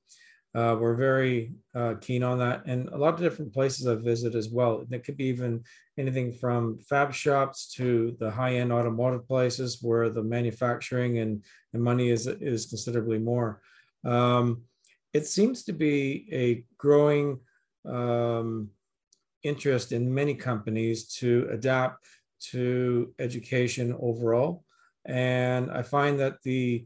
Uh, 0.56 0.76
we're 0.80 0.96
very 0.96 1.52
uh, 1.76 1.94
keen 2.02 2.24
on 2.24 2.40
that, 2.40 2.64
and 2.66 2.90
a 2.90 2.98
lot 2.98 3.14
of 3.14 3.20
different 3.20 3.54
places 3.54 3.86
I've 3.86 4.02
visited 4.02 4.36
as 4.36 4.50
well. 4.50 4.84
It 4.90 5.04
could 5.04 5.16
be 5.16 5.26
even 5.26 5.64
anything 5.96 6.34
from 6.34 6.80
fab 6.80 7.14
shops 7.14 7.72
to 7.74 8.18
the 8.20 8.32
high-end 8.32 8.74
automotive 8.74 9.28
places 9.28 9.78
where 9.82 10.10
the 10.10 10.24
manufacturing 10.24 11.20
and, 11.20 11.44
and 11.74 11.84
money 11.84 12.10
is 12.10 12.26
is 12.26 12.66
considerably 12.66 13.20
more. 13.20 13.62
Um, 14.04 14.64
it 15.14 15.28
seems 15.28 15.64
to 15.66 15.74
be 15.74 16.28
a 16.32 16.66
growing 16.80 17.40
um, 17.86 18.70
interest 19.44 19.92
in 19.92 20.12
many 20.12 20.34
companies 20.34 21.14
to 21.18 21.48
adapt 21.52 22.08
to 22.52 23.14
education 23.20 23.96
overall, 24.00 24.64
and 25.06 25.70
I 25.70 25.84
find 25.84 26.20
that 26.20 26.42
the 26.44 26.86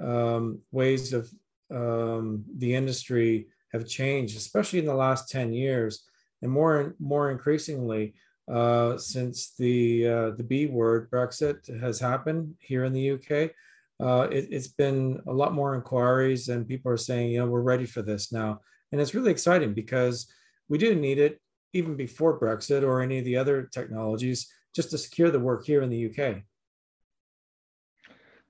um, 0.00 0.60
ways 0.70 1.12
of 1.12 1.28
um, 1.70 2.44
the 2.56 2.74
industry 2.74 3.48
have 3.72 3.86
changed, 3.86 4.36
especially 4.36 4.78
in 4.78 4.86
the 4.86 4.94
last 4.94 5.28
10 5.30 5.52
years, 5.52 6.04
and 6.42 6.50
more 6.50 6.80
and 6.80 6.94
more 6.98 7.30
increasingly 7.30 8.14
uh, 8.50 8.98
since 8.98 9.54
the 9.56 10.08
uh, 10.08 10.30
the 10.30 10.42
B 10.42 10.66
word 10.66 11.10
Brexit 11.10 11.80
has 11.80 12.00
happened 12.00 12.54
here 12.58 12.84
in 12.84 12.92
the 12.92 13.12
UK. 13.12 13.52
Uh, 14.00 14.26
it, 14.30 14.52
has 14.52 14.68
been 14.68 15.20
a 15.26 15.32
lot 15.32 15.52
more 15.52 15.74
inquiries, 15.74 16.48
and 16.48 16.66
people 16.66 16.90
are 16.90 16.96
saying, 16.96 17.30
you 17.30 17.38
know, 17.38 17.46
we're 17.46 17.60
ready 17.60 17.86
for 17.86 18.02
this 18.02 18.32
now, 18.32 18.60
and 18.90 19.00
it's 19.00 19.14
really 19.14 19.30
exciting 19.30 19.74
because 19.74 20.26
we 20.68 20.78
do 20.78 20.94
need 20.94 21.18
it 21.18 21.40
even 21.72 21.96
before 21.96 22.40
Brexit 22.40 22.82
or 22.82 23.02
any 23.02 23.18
of 23.18 23.24
the 23.24 23.36
other 23.36 23.68
technologies 23.72 24.52
just 24.74 24.90
to 24.90 24.98
secure 24.98 25.30
the 25.30 25.38
work 25.38 25.64
here 25.64 25.82
in 25.82 25.90
the 25.90 26.06
UK. 26.06 26.42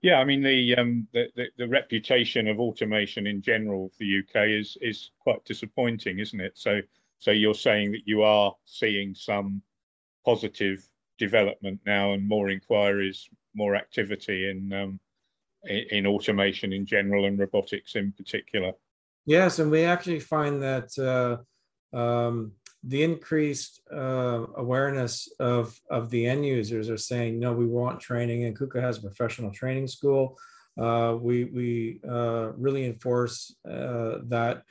Yeah, 0.03 0.19
I 0.19 0.25
mean 0.25 0.43
the, 0.43 0.77
um, 0.77 1.07
the, 1.13 1.27
the 1.37 1.47
the 1.59 1.69
reputation 1.69 2.49
of 2.49 2.59
automation 2.59 3.27
in 3.27 3.43
general 3.43 3.87
of 3.87 3.93
the 3.99 4.21
UK 4.21 4.49
is 4.49 4.79
is 4.81 5.11
quite 5.21 5.45
disappointing, 5.45 6.19
isn't 6.19 6.41
it? 6.41 6.53
So 6.57 6.81
so 7.19 7.31
you're 7.31 7.55
saying 7.55 7.93
that 7.93 8.07
you 8.07 8.23
are 8.23 8.55
seeing 8.65 9.15
some 9.15 9.63
positive 10.25 10.89
development 11.19 11.81
now 11.85 12.15
and 12.15 12.27
more 12.27 12.49
inquiries, 12.49 13.29
more 13.55 13.77
activity 13.77 14.49
in 14.49 14.73
um, 14.73 15.01
in, 15.65 15.85
in 15.91 16.07
automation 16.07 16.73
in 16.73 16.87
general 16.87 17.27
and 17.27 17.39
robotics 17.39 17.95
in 17.95 18.13
particular. 18.13 18.73
Yes, 19.27 19.59
and 19.59 19.71
we 19.71 19.85
actually 19.85 20.21
find 20.21 20.63
that 20.63 20.99
uh, 20.99 21.97
um, 21.97 22.53
the 22.83 23.03
increased 23.03 23.83
uh, 23.93 24.47
awareness 24.57 25.29
of, 25.39 25.79
of 25.91 26.09
the 26.11 26.27
end 26.27 26.47
users 26.47 26.89
are 26.89 26.97
saying, 26.97 27.39
no, 27.39 27.53
we 27.53 27.67
want 27.67 28.01
training, 28.01 28.45
and 28.45 28.59
KUKA 28.59 28.81
has 28.81 28.99
a 28.99 29.03
professional 29.03 29.51
training 29.51 29.87
school. 29.87 30.39
Uh, 30.81 31.17
we 31.21 31.45
we 31.45 32.01
uh, 32.09 32.53
really 32.57 32.87
enforce 32.87 33.55
uh, 33.69 34.19
that, 34.29 34.63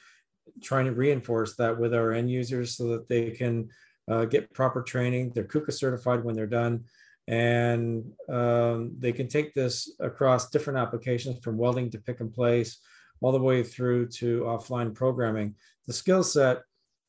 trying 0.63 0.86
to 0.86 0.92
reinforce 0.92 1.56
that 1.58 1.78
with 1.78 1.94
our 1.94 2.13
end 2.13 2.32
users 2.32 2.75
so 2.75 2.88
that 2.88 3.08
they 3.08 3.30
can 3.30 3.70
uh, 4.10 4.25
get 4.25 4.51
proper 4.54 4.82
training. 4.82 5.32
They're 5.36 5.44
KUKA 5.44 5.74
certified 5.74 6.24
when 6.24 6.36
they're 6.36 6.48
done, 6.48 6.86
and 7.28 8.12
um, 8.28 8.96
they 8.98 9.12
can 9.12 9.28
take 9.28 9.54
this 9.54 9.94
across 10.00 10.50
different 10.50 10.80
applications 10.80 11.44
from 11.44 11.58
welding 11.58 11.92
to 11.92 12.00
pick 12.00 12.22
and 12.22 12.34
place, 12.34 12.80
all 13.22 13.32
the 13.32 13.39
way 13.39 13.62
through 13.62 14.08
to 14.08 14.42
offline 14.42 14.96
programming. 14.96 15.54
The 15.86 15.94
skill 15.94 16.24
set 16.24 16.63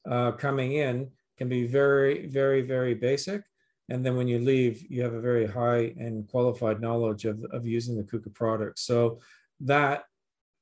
uh, 0.09 0.33
coming 0.33 0.73
in 0.73 1.11
can 1.37 1.49
be 1.49 1.67
very, 1.67 2.27
very, 2.27 2.63
very 2.63 2.95
basic. 2.95 3.43
And 3.89 4.07
then 4.07 4.17
when 4.17 4.29
you 4.29 4.39
leave, 4.39 4.89
you 4.89 5.03
have 5.03 5.15
a 5.15 5.21
very 5.21 5.47
high 5.47 5.95
and 5.99 6.29
qualified 6.29 6.81
knowledge 6.81 7.25
of, 7.25 7.45
of 7.53 7.67
using 7.67 7.97
the 7.97 8.05
KUKA 8.05 8.33
products. 8.35 8.83
So 8.83 9.19
that 9.61 10.05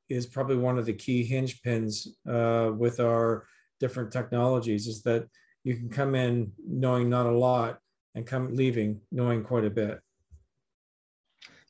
is 0.09 0.27
probably 0.27 0.57
one 0.57 0.79
of 0.79 0.87
the 0.87 0.95
key 0.95 1.25
hinge 1.25 1.63
pins 1.63 2.09
uh, 2.27 2.71
with 2.75 3.01
our 3.01 3.45
different 3.81 4.13
technologies 4.13 4.87
is 4.87 5.03
that 5.03 5.29
you 5.65 5.77
can 5.77 5.89
come 5.89 6.15
in 6.15 6.53
knowing 6.67 7.11
not 7.11 7.27
a 7.27 7.39
lot 7.39 7.79
and 8.15 8.27
come 8.27 8.55
leaving 8.55 9.01
knowing 9.13 9.45
quite 9.45 9.65
a 9.65 9.71
bit. 9.71 10.01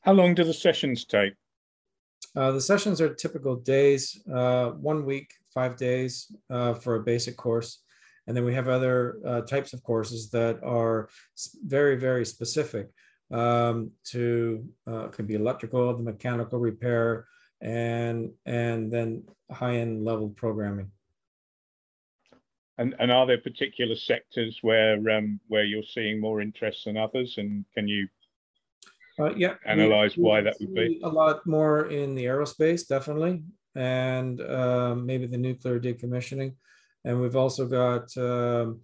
How 0.01 0.13
long 0.13 0.33
do 0.33 0.43
the 0.43 0.53
sessions 0.53 1.05
take? 1.05 1.33
Uh, 2.35 2.51
the 2.51 2.61
sessions 2.61 3.01
are 3.01 3.13
typical 3.13 3.55
days, 3.55 4.21
uh, 4.33 4.69
one 4.71 5.05
week, 5.05 5.33
five 5.53 5.75
days 5.77 6.31
uh, 6.49 6.73
for 6.73 6.95
a 6.95 7.03
basic 7.03 7.35
course. 7.35 7.81
And 8.27 8.37
then 8.37 8.45
we 8.45 8.53
have 8.53 8.67
other 8.67 9.17
uh, 9.25 9.41
types 9.41 9.73
of 9.73 9.81
courses 9.83 10.29
that 10.31 10.63
are 10.63 11.09
very, 11.65 11.95
very 11.95 12.25
specific 12.25 12.89
um, 13.31 13.91
to, 14.11 14.63
uh, 14.85 15.07
could 15.07 15.27
be 15.27 15.35
electrical, 15.35 15.95
the 15.97 16.03
mechanical 16.03 16.59
repair, 16.59 17.25
and, 17.61 18.31
and 18.45 18.91
then 18.93 19.23
high-end 19.51 20.05
level 20.05 20.29
programming. 20.29 20.91
And, 22.77 22.95
and 22.99 23.11
are 23.11 23.25
there 23.25 23.39
particular 23.39 23.95
sectors 23.95 24.59
where 24.61 24.97
um, 25.09 25.41
where 25.49 25.65
you're 25.65 25.83
seeing 25.83 26.21
more 26.21 26.39
interest 26.39 26.85
than 26.85 26.95
others? 26.95 27.35
And 27.37 27.65
can 27.75 27.89
you 27.89 28.07
uh, 29.19 29.33
yeah. 29.35 29.55
Analyze 29.65 30.17
we, 30.17 30.23
why 30.23 30.41
that 30.41 30.55
would 30.59 30.73
be. 30.73 30.99
A 31.03 31.09
lot 31.09 31.45
more 31.45 31.89
in 31.89 32.15
the 32.15 32.25
aerospace, 32.25 32.87
definitely, 32.87 33.43
and 33.75 34.41
uh, 34.41 34.95
maybe 34.95 35.25
the 35.25 35.37
nuclear 35.37 35.79
decommissioning. 35.79 36.55
And 37.05 37.19
we've 37.21 37.35
also 37.35 37.65
got 37.65 38.15
um, 38.17 38.81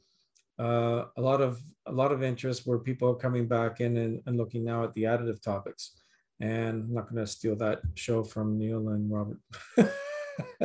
uh, 0.59 1.05
a 1.17 1.21
lot 1.21 1.41
of 1.41 1.59
a 1.87 1.91
lot 1.91 2.11
of 2.11 2.23
interest 2.23 2.65
where 2.65 2.79
people 2.79 3.09
are 3.09 3.15
coming 3.15 3.47
back 3.47 3.79
in 3.79 3.97
and, 3.97 4.21
and 4.25 4.37
looking 4.37 4.63
now 4.63 4.83
at 4.83 4.93
the 4.93 5.03
additive 5.03 5.41
topics. 5.41 5.91
And 6.39 6.83
I'm 6.83 6.93
not 6.93 7.09
going 7.09 7.23
to 7.23 7.31
steal 7.31 7.55
that 7.57 7.79
show 7.93 8.23
from 8.23 8.57
Neil 8.57 8.89
and 8.89 9.11
Robert. 9.11 9.39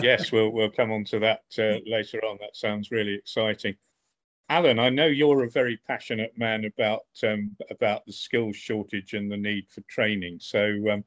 yes, 0.03 0.33
we'll 0.33 0.51
we'll 0.51 0.71
come 0.71 0.91
on 0.91 1.05
to 1.05 1.19
that 1.21 1.43
uh, 1.59 1.79
later 1.87 2.25
on. 2.25 2.39
That 2.41 2.57
sounds 2.57 2.91
really 2.91 3.15
exciting. 3.15 3.77
Alan, 4.51 4.81
I 4.81 4.89
know 4.89 5.07
you're 5.07 5.45
a 5.45 5.49
very 5.49 5.77
passionate 5.87 6.37
man 6.37 6.65
about 6.65 7.07
um, 7.23 7.57
about 7.71 8.05
the 8.05 8.13
skills 8.13 8.57
shortage 8.57 9.15
and 9.15 9.31
the 9.31 9.37
need 9.37 9.69
for 9.69 9.81
training. 9.83 10.39
So 10.41 10.75
um, 10.91 11.05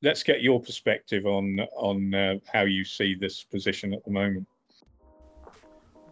let's 0.00 0.22
get 0.22 0.42
your 0.42 0.60
perspective 0.60 1.26
on 1.26 1.58
on 1.76 2.14
uh, 2.14 2.34
how 2.50 2.62
you 2.62 2.84
see 2.84 3.16
this 3.16 3.42
position 3.42 3.92
at 3.92 4.04
the 4.04 4.12
moment. 4.12 4.46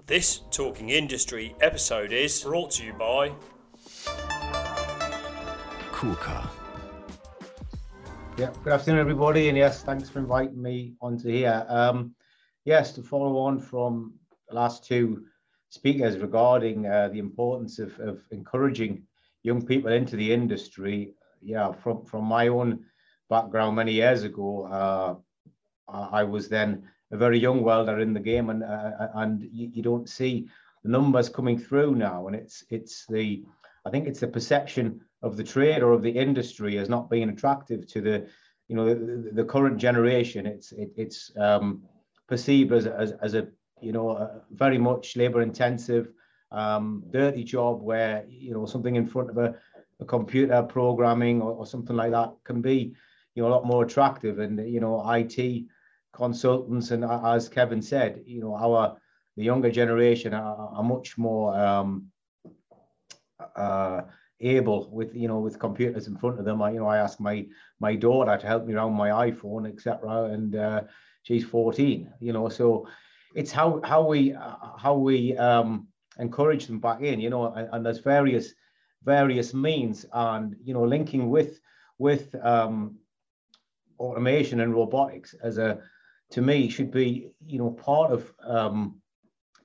This 0.06 0.40
Talking 0.50 0.90
Industry 0.90 1.54
episode 1.60 2.10
is 2.10 2.42
brought 2.42 2.72
to 2.72 2.84
you 2.84 2.94
by 2.94 3.30
KUKA. 5.92 6.50
Yeah, 8.36 8.50
good 8.64 8.72
afternoon, 8.72 8.98
everybody, 8.98 9.48
and 9.48 9.56
yes, 9.56 9.84
thanks 9.84 10.10
for 10.10 10.18
inviting 10.18 10.60
me 10.60 10.94
onto 11.00 11.28
here. 11.28 11.64
Um, 11.68 12.16
yes, 12.64 12.90
to 12.94 13.04
follow 13.04 13.38
on 13.38 13.60
from 13.60 14.14
the 14.48 14.56
last 14.56 14.84
two 14.84 15.26
speakers 15.72 16.18
regarding 16.18 16.86
uh, 16.86 17.08
the 17.08 17.18
importance 17.18 17.78
of, 17.78 17.98
of 17.98 18.20
encouraging 18.30 19.02
young 19.42 19.64
people 19.64 19.90
into 19.90 20.16
the 20.16 20.30
industry. 20.32 21.14
Yeah, 21.40 21.72
from 21.72 22.04
from 22.04 22.24
my 22.24 22.48
own 22.48 22.84
background 23.30 23.76
many 23.76 23.92
years 23.92 24.22
ago, 24.22 24.66
uh, 24.66 25.14
I 25.88 26.24
was 26.24 26.48
then 26.48 26.88
a 27.10 27.16
very 27.16 27.38
young 27.38 27.62
welder 27.62 28.00
in 28.00 28.12
the 28.12 28.20
game, 28.20 28.50
and 28.50 28.62
uh, 28.62 29.08
and 29.14 29.42
you, 29.50 29.70
you, 29.72 29.82
don't 29.82 30.08
see 30.08 30.46
the 30.84 30.90
numbers 30.90 31.30
coming 31.30 31.58
through 31.58 31.94
now, 31.94 32.26
and 32.26 32.36
it's 32.36 32.64
it's 32.68 33.06
the 33.06 33.42
I 33.86 33.90
think 33.90 34.06
it's 34.06 34.20
the 34.20 34.28
perception 34.28 35.00
of 35.22 35.36
the 35.38 35.44
trade 35.44 35.82
or 35.82 35.92
of 35.92 36.02
the 36.02 36.10
industry 36.26 36.76
as 36.78 36.90
not 36.90 37.10
being 37.10 37.30
attractive 37.30 37.86
to 37.88 38.00
the 38.02 38.28
you 38.68 38.76
know 38.76 38.86
the, 38.94 39.30
the 39.32 39.44
current 39.44 39.78
generation. 39.78 40.44
It's 40.46 40.70
it, 40.72 40.92
it's 40.96 41.32
um, 41.38 41.82
perceived 42.28 42.72
as, 42.72 42.86
as 42.86 43.12
as 43.22 43.34
a 43.34 43.48
you 43.82 43.92
know 43.92 44.10
a 44.10 44.42
very 44.50 44.78
much 44.78 45.16
labor 45.16 45.42
intensive, 45.42 46.08
um, 46.50 47.04
dirty 47.10 47.44
job 47.44 47.82
where 47.82 48.24
you 48.28 48.52
know 48.52 48.66
something 48.66 48.96
in 48.96 49.06
front 49.06 49.30
of 49.30 49.38
a, 49.38 49.54
a 50.00 50.04
computer 50.04 50.62
programming 50.62 51.42
or, 51.42 51.52
or 51.52 51.66
something 51.66 51.96
like 51.96 52.12
that 52.12 52.32
can 52.44 52.60
be 52.62 52.94
you 53.34 53.42
know 53.42 53.48
a 53.48 53.54
lot 53.54 53.66
more 53.66 53.84
attractive 53.84 54.38
and 54.38 54.58
you 54.70 54.80
know 54.80 55.02
IT 55.10 55.64
consultants 56.12 56.90
and 56.90 57.04
as 57.04 57.48
Kevin 57.48 57.82
said, 57.82 58.22
you 58.26 58.40
know 58.40 58.54
our 58.54 58.96
the 59.36 59.44
younger 59.44 59.70
generation 59.70 60.34
are, 60.34 60.70
are 60.74 60.82
much 60.82 61.16
more 61.16 61.58
um, 61.58 62.08
uh, 63.56 64.02
able 64.40 64.90
with 64.90 65.14
you 65.14 65.28
know 65.28 65.38
with 65.38 65.58
computers 65.58 66.06
in 66.06 66.16
front 66.16 66.38
of 66.38 66.44
them. 66.44 66.60
I 66.60 66.72
you 66.72 66.80
know 66.80 66.86
I 66.86 66.98
ask 66.98 67.20
my 67.20 67.46
my 67.80 67.94
daughter 67.96 68.36
to 68.36 68.46
help 68.46 68.66
me 68.66 68.74
around 68.74 68.94
my 68.94 69.08
iPhone, 69.30 69.70
etc. 69.72 70.24
And 70.24 70.54
uh, 70.56 70.82
she's 71.22 71.44
14. 71.44 72.12
You 72.20 72.32
know, 72.32 72.48
so 72.48 72.86
it's 73.34 73.52
how 73.52 73.80
how 73.84 74.02
we 74.06 74.34
uh, 74.34 74.54
how 74.78 74.94
we 74.94 75.36
um, 75.36 75.88
encourage 76.18 76.66
them 76.66 76.80
back 76.80 77.00
in. 77.00 77.20
You 77.20 77.30
know, 77.30 77.52
and, 77.52 77.68
and, 77.72 77.86
there's 77.86 77.98
various 77.98 78.54
various 79.04 79.54
means, 79.54 80.06
and 80.12 80.56
you 80.62 80.74
know, 80.74 80.84
linking 80.84 81.30
with 81.30 81.60
with 81.98 82.34
um, 82.42 82.96
automation 83.98 84.60
and 84.60 84.74
robotics 84.74 85.34
as 85.42 85.58
a 85.58 85.80
to 86.30 86.42
me 86.42 86.68
should 86.68 86.90
be 86.90 87.30
you 87.46 87.58
know 87.58 87.70
part 87.70 88.10
of 88.10 88.32
um, 88.44 89.00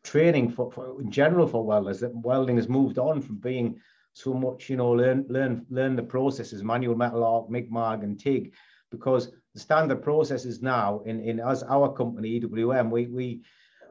training 0.03 0.49
for, 0.49 0.71
for 0.71 1.01
in 1.01 1.11
general 1.11 1.47
for 1.47 1.65
welders 1.65 1.99
that 1.99 2.15
welding 2.15 2.57
has 2.57 2.69
moved 2.69 2.99
on 2.99 3.21
from 3.21 3.37
being 3.37 3.79
so 4.13 4.33
much 4.33 4.69
you 4.69 4.77
know 4.77 4.91
learn 4.91 5.25
learn 5.29 5.65
learn 5.69 5.95
the 5.95 6.03
processes 6.03 6.63
manual 6.63 6.95
metal 6.95 7.23
arc 7.23 7.49
mig 7.49 7.71
mag 7.71 8.03
and 8.03 8.19
tig 8.19 8.53
because 8.91 9.31
the 9.57 9.61
standard 9.61 10.03
processes 10.03 10.61
now 10.61 11.01
in 11.09 11.19
in 11.19 11.39
as 11.39 11.63
our 11.63 11.91
company 11.91 12.39
ewm 12.39 12.91
we 12.91 13.07
we 13.07 13.41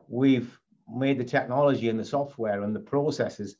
we've 0.06 0.61
made 0.88 1.18
the 1.18 1.25
technology 1.37 1.88
and 1.88 1.99
the 1.99 2.04
software 2.04 2.62
and 2.62 2.73
the 2.75 2.87
processes 2.94 3.56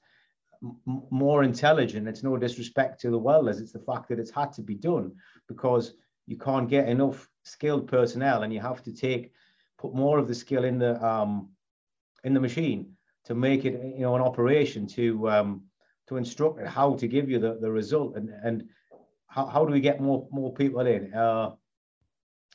more 1.11 1.43
intelligent. 1.43 2.09
It's 2.09 2.23
no 2.23 2.37
disrespect 2.37 3.01
to 3.01 3.11
the 3.11 3.19
welders. 3.19 3.61
It's 3.61 3.73
the 3.73 3.87
fact 3.91 4.09
that 4.09 4.21
it's 4.21 4.31
had 4.31 4.53
to 4.53 4.63
be 4.63 4.77
done 4.77 5.13
because 5.49 5.95
you 6.27 6.39
can't 6.39 6.71
get 6.71 6.89
enough 6.89 7.29
skilled 7.43 7.89
personnel 7.89 8.43
and 8.43 8.53
you 8.53 8.61
have 8.61 8.83
to 8.85 8.93
take 8.93 9.33
put 9.77 9.93
more 9.93 10.19
of 10.19 10.29
the 10.29 10.35
skill 10.35 10.65
in 10.65 10.79
the 10.79 10.93
um, 11.05 11.49
in 12.23 12.33
the 12.35 12.41
machine 12.41 12.93
to 13.25 13.35
make 13.35 13.65
it 13.65 13.75
you 13.97 14.05
know 14.05 14.15
an 14.15 14.23
operation 14.23 14.87
to 14.87 15.29
um, 15.29 15.51
to 16.07 16.17
instruct 16.17 16.61
it 16.61 16.69
how 16.69 16.95
to 16.95 17.09
give 17.09 17.29
you 17.29 17.41
the, 17.41 17.59
the 17.61 17.71
result. 17.81 18.15
And 18.17 18.31
and 18.45 18.69
how, 19.27 19.47
how 19.47 19.65
do 19.65 19.73
we 19.73 19.81
get 19.81 20.01
more 20.01 20.29
more 20.31 20.53
people 20.55 20.87
in? 20.87 21.13
Uh, 21.13 21.51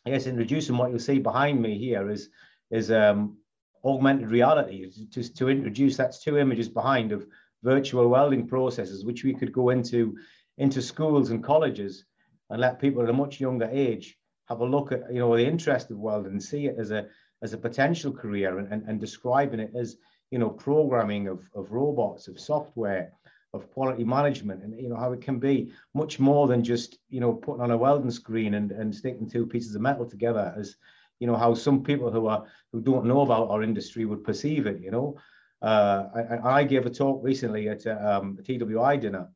I 0.06 0.10
guess 0.10 0.28
introducing 0.28 0.78
what 0.78 0.90
you'll 0.90 1.00
see 1.00 1.20
behind 1.20 1.62
me 1.62 1.78
here 1.78 2.10
is 2.10 2.30
is 2.72 2.92
um, 2.92 3.38
augmented 3.84 4.32
reality. 4.32 4.90
Just 5.10 5.38
to 5.38 5.50
introduce 5.50 5.98
that's 5.98 6.24
two 6.24 6.38
images 6.38 6.70
behind 6.70 7.12
of 7.12 7.28
virtual 7.64 8.08
welding 8.08 8.48
processes 8.48 9.06
which 9.06 9.24
we 9.24 9.34
could 9.34 9.54
go 9.54 9.70
into 9.70 10.18
into 10.58 10.82
schools 10.82 11.30
and 11.30 11.44
colleges 11.44 12.06
and 12.50 12.60
let 12.60 12.80
people 12.80 13.04
at 13.04 13.10
a 13.10 13.14
much 13.14 13.40
younger 13.40 13.70
age 13.72 14.18
have 14.48 14.62
a 14.62 14.66
look 14.66 14.92
at 14.92 15.02
you 15.14 15.20
know 15.20 15.36
the 15.36 15.46
interest 15.46 15.92
of 15.92 15.98
welding 15.98 16.34
and 16.34 16.44
see 16.44 16.66
it 16.66 16.76
as 16.80 16.92
a 16.92 17.08
as 17.44 17.54
a 17.54 17.58
potential 17.58 18.12
career 18.12 18.60
and, 18.60 18.72
and, 18.72 18.84
and 18.88 19.00
describing 19.00 19.60
it 19.60 19.72
as 19.76 19.98
you 20.32 20.40
know 20.40 20.50
programming 20.50 21.28
of, 21.28 21.48
of 21.56 21.72
robots 21.72 22.28
of 22.28 22.40
software 22.40 23.12
of 23.54 23.70
quality 23.72 24.04
management 24.04 24.64
and 24.64 24.80
you 24.80 24.88
know 24.88 24.96
how 24.96 25.12
it 25.12 25.22
can 25.22 25.38
be 25.38 25.72
much 25.94 26.20
more 26.20 26.48
than 26.48 26.64
just 26.64 27.00
you 27.10 27.20
know 27.20 27.34
putting 27.34 27.62
on 27.62 27.72
a 27.72 27.78
welding 27.78 28.12
screen 28.12 28.54
and, 28.54 28.72
and 28.72 28.96
sticking 28.96 29.30
two 29.30 29.46
pieces 29.46 29.76
of 29.76 29.82
metal 29.82 30.06
together 30.06 30.54
as 30.58 30.78
you 31.20 31.28
know 31.28 31.36
how 31.36 31.54
some 31.54 31.84
people 31.84 32.10
who 32.10 32.28
are 32.28 32.46
who 32.72 32.80
don't 32.80 33.06
know 33.06 33.22
about 33.22 33.50
our 33.50 33.62
industry 33.62 34.06
would 34.06 34.24
perceive 34.24 34.68
it 34.68 34.80
you 34.82 34.92
know? 34.92 35.18
Uh, 35.62 36.08
I, 36.44 36.60
I 36.60 36.64
gave 36.64 36.88
a 36.88 36.90
talk 36.90 37.24
recently 37.24 37.70
at 37.70 37.86
a, 37.86 38.18
um, 38.18 38.38
a 38.40 38.42
TWI 38.42 38.98
dinner 38.98 39.30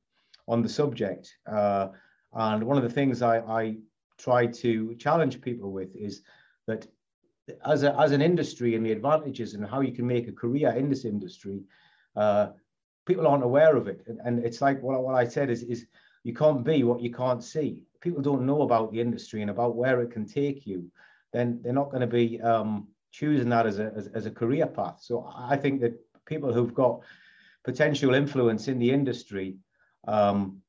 on 0.47 0.63
the 0.63 0.69
subject 0.69 1.35
uh, 1.45 1.89
and 2.33 2.63
one 2.63 2.77
of 2.77 2.83
the 2.83 2.89
things 2.89 3.21
I, 3.21 3.39
I 3.39 3.77
try 4.17 4.47
to 4.47 4.95
challenge 4.95 5.41
people 5.41 5.71
with 5.71 5.95
is 5.95 6.21
that 6.67 6.87
as, 7.65 7.83
a, 7.83 7.99
as 7.99 8.11
an 8.11 8.21
industry 8.21 8.75
and 8.75 8.85
the 8.85 8.91
advantages 8.91 9.53
and 9.53 9.65
how 9.65 9.81
you 9.81 9.91
can 9.91 10.07
make 10.07 10.27
a 10.27 10.31
career 10.31 10.71
in 10.71 10.89
this 10.89 11.05
industry, 11.05 11.63
uh, 12.15 12.47
people 13.05 13.27
aren't 13.27 13.43
aware 13.43 13.75
of 13.75 13.87
it. 13.87 14.05
And, 14.23 14.43
it's 14.43 14.61
like 14.61 14.81
what, 14.81 15.03
what 15.03 15.15
I 15.15 15.25
said 15.27 15.49
is, 15.49 15.63
is 15.63 15.85
you 16.23 16.33
can't 16.33 16.63
be 16.63 16.83
what 16.83 17.01
you 17.01 17.11
can't 17.11 17.43
see. 17.43 17.83
People 18.01 18.21
don't 18.21 18.45
know 18.45 18.63
about 18.63 18.91
the 18.91 18.99
industry 18.99 19.41
and 19.41 19.51
about 19.51 19.75
where 19.75 20.01
it 20.01 20.11
can 20.11 20.25
take 20.25 20.65
you. 20.65 20.91
Then 21.31 21.59
they're 21.61 21.73
not 21.73 21.91
going 21.91 22.01
to 22.01 22.07
be 22.07 22.41
um, 22.41 22.87
choosing 23.11 23.49
that 23.49 23.65
as 23.65 23.79
a, 23.79 23.91
as, 23.95 24.07
as 24.07 24.25
a 24.25 24.31
career 24.31 24.67
path. 24.67 24.99
So 25.01 25.31
I 25.35 25.55
think 25.55 25.81
that 25.81 25.99
people 26.25 26.53
who've 26.53 26.73
got 26.73 27.01
potential 27.63 28.13
influence 28.13 28.67
in 28.67 28.79
the 28.79 28.91
industry 28.91 29.57
um, 30.07 30.61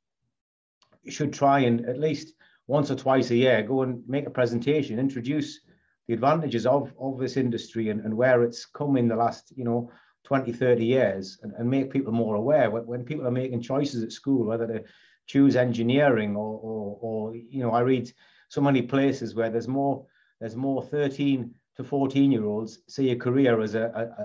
should 1.09 1.33
try 1.33 1.61
and 1.61 1.87
at 1.87 1.99
least 1.99 2.35
once 2.66 2.90
or 2.90 2.96
twice 2.96 3.31
a 3.31 3.37
year 3.37 3.62
go 3.62 3.83
and 3.83 4.03
make 4.09 4.27
a 4.27 4.31
presentation, 4.31 4.99
introduce 4.99 5.61
the 6.09 6.14
advantages 6.14 6.66
of, 6.66 6.92
of 6.99 7.18
this 7.18 7.37
industry 7.37 7.90
and, 7.90 8.01
and 8.01 8.14
where 8.14 8.42
it's 8.42 8.66
come 8.66 8.96
in 8.96 9.09
the 9.09 9.16
last, 9.16 9.53
you 9.57 9.64
know, 9.64 9.90
20, 10.26 10.52
30 10.52 10.84
years 10.84 11.38
and, 11.42 11.52
and 11.52 11.70
make 11.70 11.90
people 11.90 12.12
more 12.12 12.34
aware 12.34 12.70
when, 12.70 12.84
when 12.86 13.04
people 13.04 13.26
are 13.26 13.30
making 13.30 13.62
choices 13.62 14.02
at 14.02 14.12
school, 14.12 14.44
whether 14.44 14.66
to 14.66 14.82
choose 15.26 15.56
engineering 15.56 16.36
or, 16.36 16.58
or, 16.60 16.98
or, 17.00 17.36
you 17.36 17.62
know, 17.62 17.70
I 17.70 17.80
read 17.80 18.12
so 18.48 18.60
many 18.60 18.82
places 18.82 19.34
where 19.34 19.50
there's 19.50 19.68
more, 19.68 20.04
there's 20.40 20.56
more 20.56 20.82
13 20.82 21.54
to 21.76 21.84
14 21.84 22.32
year 22.32 22.44
olds 22.44 22.80
see 22.88 23.10
a 23.12 23.16
career 23.16 23.60
as 23.60 23.74
a, 23.76 23.84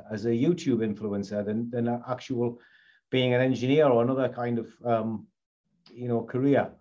a, 0.10 0.14
as 0.14 0.26
a 0.26 0.30
YouTube 0.30 0.80
influencer 0.80 1.46
than, 1.46 1.70
than 1.70 2.02
actual 2.10 2.60
being 3.12 3.36
an 3.36 3.42
engineer 3.42 3.86
or 3.86 4.02
another 4.02 4.28
kind 4.28 4.58
of, 4.58 4.70
um, 4.84 5.28
you 5.94 6.08
know, 6.08 6.24
career. 6.24 6.72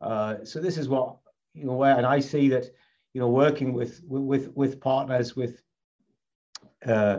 Uh, 0.00 0.36
so 0.44 0.60
this 0.60 0.78
is 0.78 0.88
what 0.88 1.16
you 1.54 1.64
know 1.64 1.74
where, 1.74 1.96
and 1.96 2.06
I 2.06 2.20
see 2.20 2.48
that 2.50 2.66
you 3.12 3.20
know 3.20 3.28
working 3.28 3.72
with 3.72 4.00
with 4.06 4.52
with 4.54 4.80
partners 4.80 5.34
with 5.34 5.60
uh, 6.86 7.18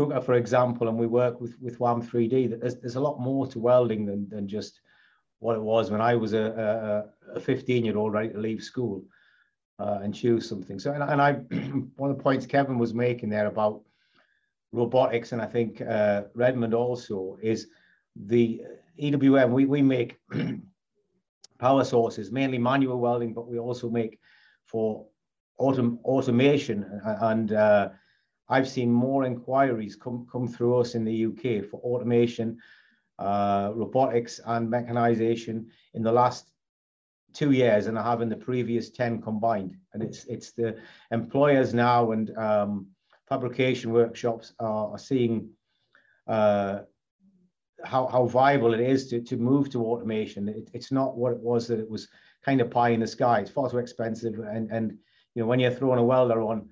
KUKA, 0.00 0.24
for 0.24 0.34
example, 0.34 0.88
and 0.88 0.98
we 0.98 1.06
work 1.06 1.40
with 1.40 1.56
with 1.60 1.78
WAM 1.78 2.02
3D. 2.02 2.50
That 2.50 2.60
there's 2.60 2.76
there's 2.76 2.96
a 2.96 3.00
lot 3.00 3.20
more 3.20 3.46
to 3.48 3.58
welding 3.58 4.06
than 4.06 4.28
than 4.28 4.48
just 4.48 4.80
what 5.40 5.56
it 5.56 5.62
was 5.62 5.90
when 5.90 6.00
I 6.00 6.14
was 6.14 6.32
a, 6.34 7.06
a 7.34 7.40
15 7.40 7.84
year 7.84 7.96
old 7.96 8.12
ready 8.12 8.30
to 8.30 8.38
leave 8.38 8.62
school 8.62 9.04
uh, 9.78 9.98
and 10.02 10.14
choose 10.14 10.48
something. 10.48 10.78
So 10.78 10.92
and, 10.92 11.02
and 11.02 11.20
I 11.20 11.32
one 11.96 12.10
of 12.10 12.16
the 12.16 12.22
points 12.22 12.46
Kevin 12.46 12.78
was 12.78 12.94
making 12.94 13.28
there 13.28 13.46
about 13.46 13.82
robotics, 14.72 15.32
and 15.32 15.42
I 15.42 15.46
think 15.46 15.80
uh, 15.82 16.22
Redmond 16.34 16.74
also 16.74 17.38
is 17.42 17.68
the 18.16 18.62
EWM. 18.98 19.50
We 19.50 19.66
we 19.66 19.82
make 19.82 20.18
power 21.58 21.84
sources, 21.84 22.32
mainly 22.32 22.58
manual 22.58 23.00
welding, 23.00 23.34
but 23.34 23.48
we 23.48 23.58
also 23.58 23.90
make 23.90 24.18
for 24.66 25.06
autom 25.58 25.98
automation. 26.04 27.00
And 27.04 27.52
uh, 27.52 27.90
I've 28.50 28.68
seen 28.68 28.90
more 28.90 29.24
inquiries 29.24 29.94
come, 29.94 30.26
come 30.30 30.48
through 30.48 30.78
us 30.78 30.94
in 30.96 31.04
the 31.04 31.26
UK 31.26 31.64
for 31.64 31.80
automation, 31.80 32.58
uh, 33.18 33.70
robotics 33.74 34.40
and 34.44 34.68
mechanization 34.68 35.70
in 35.94 36.02
the 36.02 36.10
last 36.12 36.50
two 37.32 37.52
years 37.52 37.86
and 37.86 37.96
I 37.96 38.02
have 38.02 38.22
in 38.22 38.28
the 38.28 38.36
previous 38.36 38.90
10 38.90 39.22
combined. 39.22 39.76
And 39.94 40.02
it's, 40.02 40.24
it's 40.24 40.50
the 40.50 40.76
employers 41.12 41.72
now 41.72 42.10
and 42.10 42.36
um, 42.36 42.86
fabrication 43.28 43.92
workshops 43.92 44.52
are, 44.58 44.92
are 44.92 44.98
seeing 44.98 45.50
uh, 46.26 46.80
how, 47.84 48.08
how 48.08 48.26
viable 48.26 48.74
it 48.74 48.80
is 48.80 49.08
to, 49.10 49.20
to 49.20 49.36
move 49.36 49.70
to 49.70 49.84
automation. 49.84 50.48
It, 50.48 50.70
it's 50.72 50.90
not 50.90 51.16
what 51.16 51.32
it 51.32 51.40
was 51.40 51.68
that 51.68 51.78
it 51.78 51.88
was 51.88 52.08
kind 52.44 52.60
of 52.60 52.70
pie 52.70 52.90
in 52.90 53.00
the 53.00 53.06
sky. 53.06 53.40
It's 53.40 53.50
far 53.50 53.70
too 53.70 53.78
expensive. 53.78 54.38
And, 54.40 54.70
and 54.72 54.98
you 55.34 55.42
know, 55.42 55.46
when 55.46 55.60
you're 55.60 55.70
throwing 55.70 56.00
a 56.00 56.04
welder 56.04 56.42
on 56.42 56.68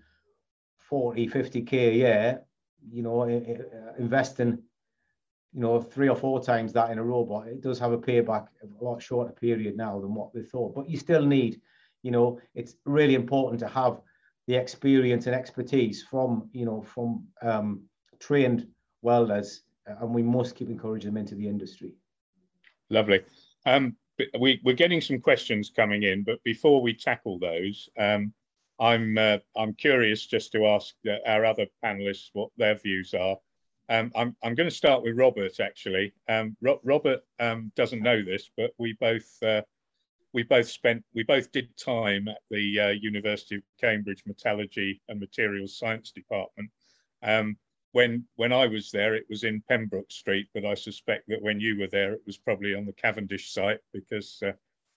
40, 0.88 1.28
50K 1.28 1.72
a 1.72 1.94
year, 1.94 2.42
you 2.90 3.02
know, 3.02 3.22
investing, 3.98 4.58
you 5.52 5.60
know, 5.60 5.80
three 5.80 6.08
or 6.08 6.16
four 6.16 6.42
times 6.42 6.72
that 6.72 6.90
in 6.90 6.98
a 6.98 7.04
robot, 7.04 7.48
it 7.48 7.60
does 7.60 7.78
have 7.78 7.92
a 7.92 7.98
payback 7.98 8.46
a 8.62 8.84
lot 8.84 9.02
shorter 9.02 9.32
period 9.32 9.76
now 9.76 10.00
than 10.00 10.14
what 10.14 10.32
they 10.32 10.42
thought. 10.42 10.74
But 10.74 10.88
you 10.88 10.96
still 10.96 11.24
need, 11.24 11.60
you 12.02 12.10
know, 12.10 12.40
it's 12.54 12.76
really 12.84 13.14
important 13.14 13.60
to 13.60 13.68
have 13.68 14.00
the 14.46 14.54
experience 14.54 15.26
and 15.26 15.34
expertise 15.34 16.02
from, 16.02 16.48
you 16.52 16.64
know, 16.64 16.80
from 16.80 17.26
um, 17.42 17.82
trained 18.18 18.66
welders 19.02 19.62
and 20.00 20.14
we 20.14 20.22
must 20.22 20.54
keep 20.54 20.68
encouraging 20.68 21.10
them 21.10 21.16
into 21.16 21.34
the 21.34 21.48
industry. 21.48 21.94
Lovely. 22.90 23.22
Um, 23.66 23.96
we, 24.38 24.60
we're 24.64 24.74
getting 24.74 25.00
some 25.00 25.20
questions 25.20 25.70
coming 25.74 26.02
in, 26.02 26.24
but 26.24 26.42
before 26.44 26.80
we 26.80 26.94
tackle 26.94 27.38
those, 27.38 27.88
um, 27.98 28.32
I'm 28.80 29.18
uh, 29.18 29.38
I'm 29.56 29.74
curious 29.74 30.26
just 30.26 30.52
to 30.52 30.66
ask 30.66 30.94
our 31.26 31.44
other 31.44 31.66
panelists 31.84 32.30
what 32.32 32.50
their 32.56 32.76
views 32.76 33.14
are. 33.14 33.36
Um, 33.88 34.12
I'm 34.14 34.36
I'm 34.42 34.54
going 34.54 34.68
to 34.68 34.74
start 34.74 35.02
with 35.02 35.16
Robert 35.16 35.60
actually. 35.60 36.12
Um, 36.28 36.56
Ro 36.60 36.80
Robert 36.84 37.20
um, 37.40 37.72
doesn't 37.74 38.02
know 38.02 38.22
this, 38.22 38.50
but 38.56 38.72
we 38.78 38.94
both 39.00 39.42
uh, 39.42 39.62
we 40.32 40.42
both 40.42 40.68
spent 40.68 41.04
we 41.14 41.22
both 41.22 41.50
did 41.52 41.76
time 41.76 42.28
at 42.28 42.38
the 42.50 42.80
uh, 42.80 42.88
University 42.88 43.56
of 43.56 43.62
Cambridge 43.80 44.22
Metallurgy 44.26 45.00
and 45.08 45.18
Materials 45.18 45.78
Science 45.78 46.12
Department. 46.12 46.70
Um, 47.22 47.56
when 47.92 48.24
when 48.36 48.52
I 48.52 48.66
was 48.66 48.90
there, 48.90 49.14
it 49.14 49.26
was 49.28 49.44
in 49.44 49.62
Pembroke 49.68 50.12
Street, 50.12 50.48
but 50.54 50.64
I 50.64 50.74
suspect 50.74 51.28
that 51.28 51.42
when 51.42 51.58
you 51.60 51.78
were 51.78 51.88
there, 51.88 52.12
it 52.12 52.22
was 52.26 52.36
probably 52.36 52.74
on 52.74 52.84
the 52.84 52.92
Cavendish 52.92 53.52
site 53.52 53.80
because 53.92 54.40
uh, 54.46 54.52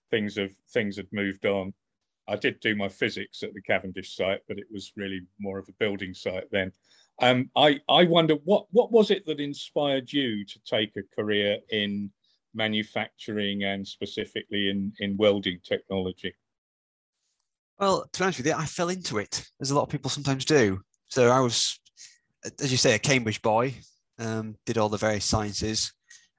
things 0.10 0.36
have 0.36 0.52
things 0.70 0.98
had 0.98 1.08
moved 1.12 1.46
on. 1.46 1.74
I 2.32 2.38
did 2.38 2.60
do 2.62 2.76
my 2.76 2.88
physics 2.88 3.44
at 3.44 3.54
the 3.54 3.62
Cavendish 3.62 4.16
site, 4.16 4.40
but 4.48 4.58
it 4.58 4.68
was 4.72 4.94
really 4.96 5.22
more 5.40 5.60
of 5.60 5.68
a 5.68 5.74
building 5.74 6.14
site 6.14 6.50
then. 6.52 6.72
Um, 7.22 7.50
I 7.56 7.80
I 7.90 8.06
wonder 8.06 8.36
what 8.46 8.68
what 8.72 8.92
was 8.92 9.12
it 9.12 9.26
that 9.26 9.40
inspired 9.40 10.12
you 10.12 10.46
to 10.46 10.60
take 10.66 10.96
a 10.96 11.16
career 11.16 11.58
in 11.70 12.10
manufacturing 12.54 13.64
and 13.64 13.88
specifically 13.88 14.70
in 14.70 14.94
in 15.00 15.18
welding 15.18 15.60
technology? 15.64 16.34
Well, 17.78 18.08
to 18.12 18.20
be 18.20 18.24
honest 18.24 18.40
with 18.40 18.48
you, 18.48 18.54
I 18.54 18.66
fell 18.66 18.90
into 18.90 19.18
it, 19.18 19.50
as 19.60 19.72
a 19.72 19.76
lot 19.76 19.84
of 19.84 19.90
people 19.90 20.10
sometimes 20.10 20.46
do. 20.46 20.82
So 21.08 21.30
I 21.30 21.40
was, 21.40 21.80
as 22.60 22.72
you 22.72 22.78
say, 22.78 22.94
a 22.94 23.00
Cambridge 23.00 23.42
boy, 23.42 23.74
um, 24.20 24.56
did 24.66 24.78
all 24.78 24.90
the 24.90 24.98
various 24.98 25.26
sciences, 25.26 25.92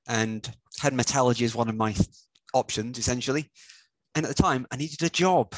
and 0.08 0.48
had 0.80 0.94
metallurgy 0.94 1.44
as 1.44 1.54
one 1.54 1.68
of 1.68 1.76
my 1.76 1.94
options 2.54 2.98
essentially. 2.98 3.50
And 4.14 4.24
at 4.24 4.34
the 4.34 4.42
time, 4.42 4.66
I 4.70 4.76
needed 4.76 5.02
a 5.02 5.10
job. 5.10 5.54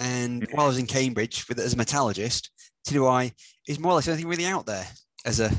And 0.00 0.48
while 0.52 0.64
I 0.64 0.68
was 0.68 0.78
in 0.78 0.86
Cambridge 0.86 1.46
with 1.48 1.58
as 1.58 1.74
a 1.74 1.76
metallurgist, 1.76 2.50
TWI 2.86 3.32
is 3.68 3.78
more 3.78 3.92
or 3.92 3.94
less 3.96 4.08
anything 4.08 4.28
really 4.28 4.46
out 4.46 4.64
there 4.64 4.86
as 5.26 5.40
a, 5.40 5.50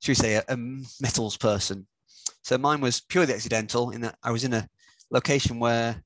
should 0.00 0.08
we 0.08 0.14
say, 0.14 0.34
a, 0.34 0.44
a 0.48 0.56
metals 1.00 1.36
person. 1.36 1.86
So 2.42 2.58
mine 2.58 2.80
was 2.80 3.00
purely 3.00 3.32
accidental 3.32 3.90
in 3.90 4.00
that 4.00 4.16
I 4.22 4.32
was 4.32 4.42
in 4.42 4.52
a 4.52 4.68
location 5.10 5.60
where 5.60 6.02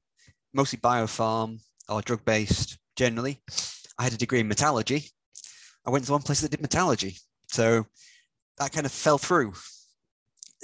mostly 0.53 0.79
biopharm 0.79 1.61
or 1.88 2.03
drug 2.03 2.24
based 2.24 2.79
generally. 2.96 3.40
I 3.98 4.05
had 4.05 4.12
a 4.12 4.18
degree 4.18 4.40
in 4.40 4.48
metallurgy. 4.48 5.09
I 5.87 5.90
went 5.90 6.05
to 6.05 6.12
one 6.12 6.22
place 6.22 6.40
that 6.42 6.50
did 6.50 6.61
metallurgy. 6.61 7.16
So 7.48 7.87
that 8.59 8.72
kind 8.72 8.85
of 8.85 8.92
fell 8.92 9.18
through. 9.18 9.55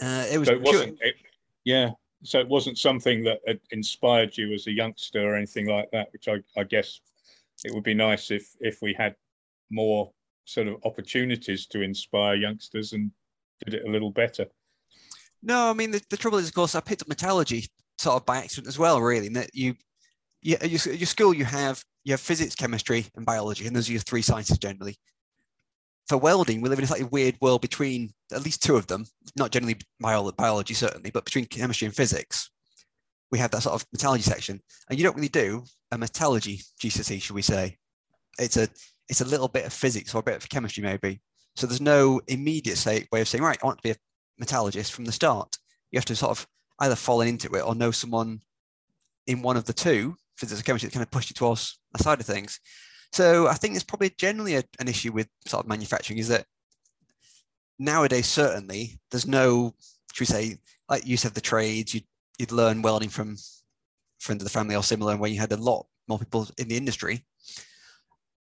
Uh, 0.03 0.27
it 0.31 0.39
was 0.39 0.49
so 0.49 0.55
it 0.55 0.63
wasn't, 0.63 0.99
it, 1.01 1.15
yeah, 1.65 1.91
so 2.23 2.39
it 2.39 2.49
wasn't 2.49 2.79
something 2.79 3.25
that 3.25 3.41
inspired 3.71 4.37
you 4.37 4.53
as 4.53 4.67
a 4.67 4.73
youngster 4.73 5.27
or 5.27 5.37
anything 5.37 5.67
like 5.67 5.91
that 5.93 6.09
which 6.13 6.29
I, 6.29 6.39
I, 6.59 6.65
guess 6.65 7.01
it 7.65 7.75
would 7.75 7.83
be 7.83 7.95
nice 7.95 8.31
if 8.31 8.51
if 8.61 8.83
we 8.83 8.95
had 8.95 9.15
more 9.71 10.13
sort 10.45 10.69
of 10.69 10.77
opportunities 10.85 11.67
to 11.69 11.81
inspire 11.81 12.35
youngsters 12.35 12.93
and 12.93 13.11
did 13.65 13.75
it 13.75 13.87
a 13.87 13.91
little 13.91 14.11
better. 14.11 14.47
No 15.43 15.71
i 15.71 15.73
mean 15.73 15.91
the, 15.91 16.03
the 16.11 16.17
trouble 16.17 16.39
is 16.39 16.49
of 16.49 16.55
course 16.55 16.75
i 16.75 16.81
picked 16.81 17.03
up 17.03 17.09
metallurgy 17.09 17.67
sort 17.99 18.17
of 18.17 18.27
by 18.27 18.39
accident 18.39 18.69
as 18.69 18.79
well 18.79 19.01
really 19.01 19.27
in 19.27 19.33
that 19.35 19.51
you 19.55 19.75
yeah 20.43 20.63
your, 20.65 20.95
your 20.95 21.07
school 21.07 21.35
you 21.35 21.45
have 21.45 21.83
you 22.05 22.13
have 22.13 22.21
physics 22.21 22.55
chemistry 22.55 23.07
and 23.17 23.27
biology 23.27 23.67
and 23.67 23.75
those 23.75 23.89
are 23.89 23.93
your 23.93 24.01
three 24.03 24.23
sciences 24.23 24.59
generally 24.59 24.97
for 26.09 26.17
welding, 26.17 26.61
we 26.61 26.69
live 26.69 26.79
in 26.79 26.85
a 26.85 26.89
slightly 26.89 27.07
weird 27.07 27.37
world 27.41 27.61
between 27.61 28.13
at 28.33 28.45
least 28.45 28.63
two 28.63 28.77
of 28.77 28.87
them, 28.87 29.07
not 29.37 29.53
generally 29.53 29.77
biology, 30.01 30.75
certainly, 30.75 31.11
but 31.11 31.25
between 31.25 31.45
chemistry 31.45 31.87
and 31.87 31.95
physics. 31.95 32.51
We 33.31 33.39
have 33.39 33.53
that 33.53 33.63
sort 33.63 33.81
of 33.81 33.87
metallurgy 33.93 34.23
section, 34.23 34.61
and 34.89 34.99
you 34.99 35.05
don't 35.05 35.15
really 35.15 35.29
do 35.29 35.65
a 35.93 35.99
metallurgy 35.99 36.63
GCSE, 36.83 37.23
should 37.23 37.35
we 37.35 37.43
say? 37.43 37.79
It's 38.39 38.57
a 38.57 38.69
it's 39.09 39.21
a 39.21 39.25
little 39.25 39.49
bit 39.49 39.67
of 39.67 39.73
physics 39.73 40.15
or 40.15 40.19
a 40.19 40.23
bit 40.23 40.37
of 40.37 40.49
chemistry, 40.49 40.83
maybe. 40.83 41.21
So 41.57 41.67
there's 41.67 41.81
no 41.81 42.21
immediate 42.29 42.79
say, 42.79 43.07
way 43.13 43.21
of 43.21 43.29
saying, 43.29 43.43
right, 43.43 43.59
I 43.63 43.67
want 43.67 43.79
to 43.79 43.83
be 43.83 43.91
a 43.91 43.97
metallurgist 44.39 44.93
from 44.93 45.05
the 45.05 45.13
start. 45.13 45.59
You 45.91 45.99
have 45.99 46.05
to 46.07 46.17
sort 46.17 46.31
of 46.31 46.47
either 46.79 46.95
fall 46.95 47.21
into 47.21 47.53
it 47.55 47.63
or 47.63 47.75
know 47.75 47.91
someone 47.91 48.41
in 49.27 49.43
one 49.43 49.57
of 49.57 49.65
the 49.65 49.73
two, 49.73 50.17
physics 50.37 50.61
or 50.61 50.65
chemistry, 50.65 50.89
that 50.89 50.95
kind 50.95 51.03
of 51.03 51.11
push 51.11 51.29
you 51.29 51.35
towards 51.35 51.79
a 51.95 52.03
side 52.03 52.21
of 52.21 52.27
things. 52.27 52.61
So 53.13 53.49
I 53.49 53.55
think 53.55 53.75
there's 53.75 53.85
probably 53.85 54.15
generally 54.17 54.55
a, 54.55 54.65
an 54.79 54.89
issue 54.89 55.13
with 55.13 55.29
sort 55.47 55.65
of 55.65 55.69
manufacturing 55.69 56.19
is 56.19 56.29
that 56.29 56.47
nowadays 57.79 58.27
certainly 58.27 59.01
there's 59.11 59.27
no, 59.27 59.75
should 60.13 60.23
we 60.23 60.27
say, 60.27 60.59
like 60.89 61.07
you 61.07 61.17
said, 61.17 61.35
the 61.35 61.41
trades 61.41 61.95
you'd, 61.95 62.07
you'd 62.39 62.53
learn 62.53 62.83
welding 62.83 63.09
from 63.09 63.37
friends 64.21 64.43
of 64.43 64.45
the 64.45 64.51
family 64.51 64.77
or 64.77 64.83
similar, 64.83 65.13
and 65.13 65.21
when 65.21 65.33
you 65.33 65.41
had 65.41 65.53
a 65.53 65.57
lot 65.57 65.87
more 66.09 66.19
people 66.19 66.49
in 66.59 66.69
the 66.69 66.77
industry, 66.77 67.25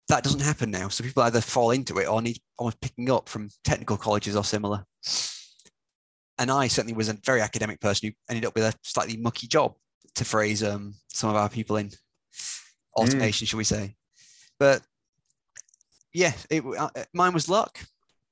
that 0.09 0.23
doesn't 0.23 0.41
happen 0.41 0.71
now. 0.71 0.87
So 0.87 1.03
people 1.03 1.23
either 1.23 1.41
fall 1.41 1.71
into 1.71 1.97
it 1.99 2.07
or 2.07 2.21
need 2.21 2.39
almost 2.57 2.81
picking 2.81 3.11
up 3.11 3.27
from 3.27 3.49
technical 3.63 3.97
colleges 3.97 4.35
or 4.35 4.43
similar. 4.43 4.85
And 6.39 6.51
I 6.51 6.67
certainly 6.67 6.93
was 6.93 7.09
a 7.09 7.17
very 7.25 7.41
academic 7.41 7.81
person 7.81 8.09
who 8.09 8.13
ended 8.29 8.45
up 8.45 8.55
with 8.55 8.63
a 8.63 8.73
slightly 8.83 9.17
mucky 9.17 9.47
job, 9.47 9.75
to 10.15 10.25
phrase 10.25 10.63
um, 10.63 10.95
some 11.13 11.29
of 11.29 11.35
our 11.35 11.49
people 11.49 11.77
in 11.77 11.91
automation, 12.95 13.45
mm. 13.45 13.49
shall 13.49 13.57
we 13.57 13.63
say. 13.63 13.95
But 14.59 14.81
yeah, 16.13 16.33
it, 16.49 16.63
uh, 16.65 16.89
mine 17.13 17.33
was 17.33 17.49
luck, 17.49 17.79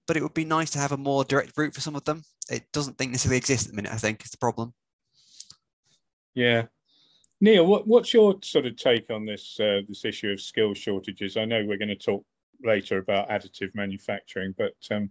but 0.07 0.17
it 0.17 0.23
would 0.23 0.33
be 0.33 0.45
nice 0.45 0.71
to 0.71 0.79
have 0.79 0.91
a 0.91 0.97
more 0.97 1.23
direct 1.23 1.57
route 1.57 1.73
for 1.73 1.81
some 1.81 1.95
of 1.95 2.03
them. 2.05 2.23
It 2.49 2.71
doesn't 2.71 2.97
think 2.97 3.11
necessarily 3.11 3.38
exist 3.38 3.65
at 3.65 3.71
the 3.71 3.75
minute. 3.75 3.93
I 3.93 3.97
think 3.97 4.23
is 4.23 4.31
the 4.31 4.38
problem. 4.38 4.73
Yeah, 6.33 6.63
Neil, 7.41 7.65
what, 7.65 7.88
what's 7.88 8.13
your 8.13 8.35
sort 8.43 8.65
of 8.65 8.75
take 8.75 9.09
on 9.09 9.25
this 9.25 9.59
uh, 9.59 9.81
this 9.88 10.05
issue 10.05 10.31
of 10.31 10.41
skill 10.41 10.73
shortages? 10.73 11.38
I 11.38 11.45
know 11.45 11.63
we're 11.65 11.77
going 11.77 11.89
to 11.89 11.95
talk 11.95 12.25
later 12.63 12.97
about 12.97 13.29
additive 13.29 13.75
manufacturing, 13.75 14.55
but 14.57 14.73
um, 14.91 15.09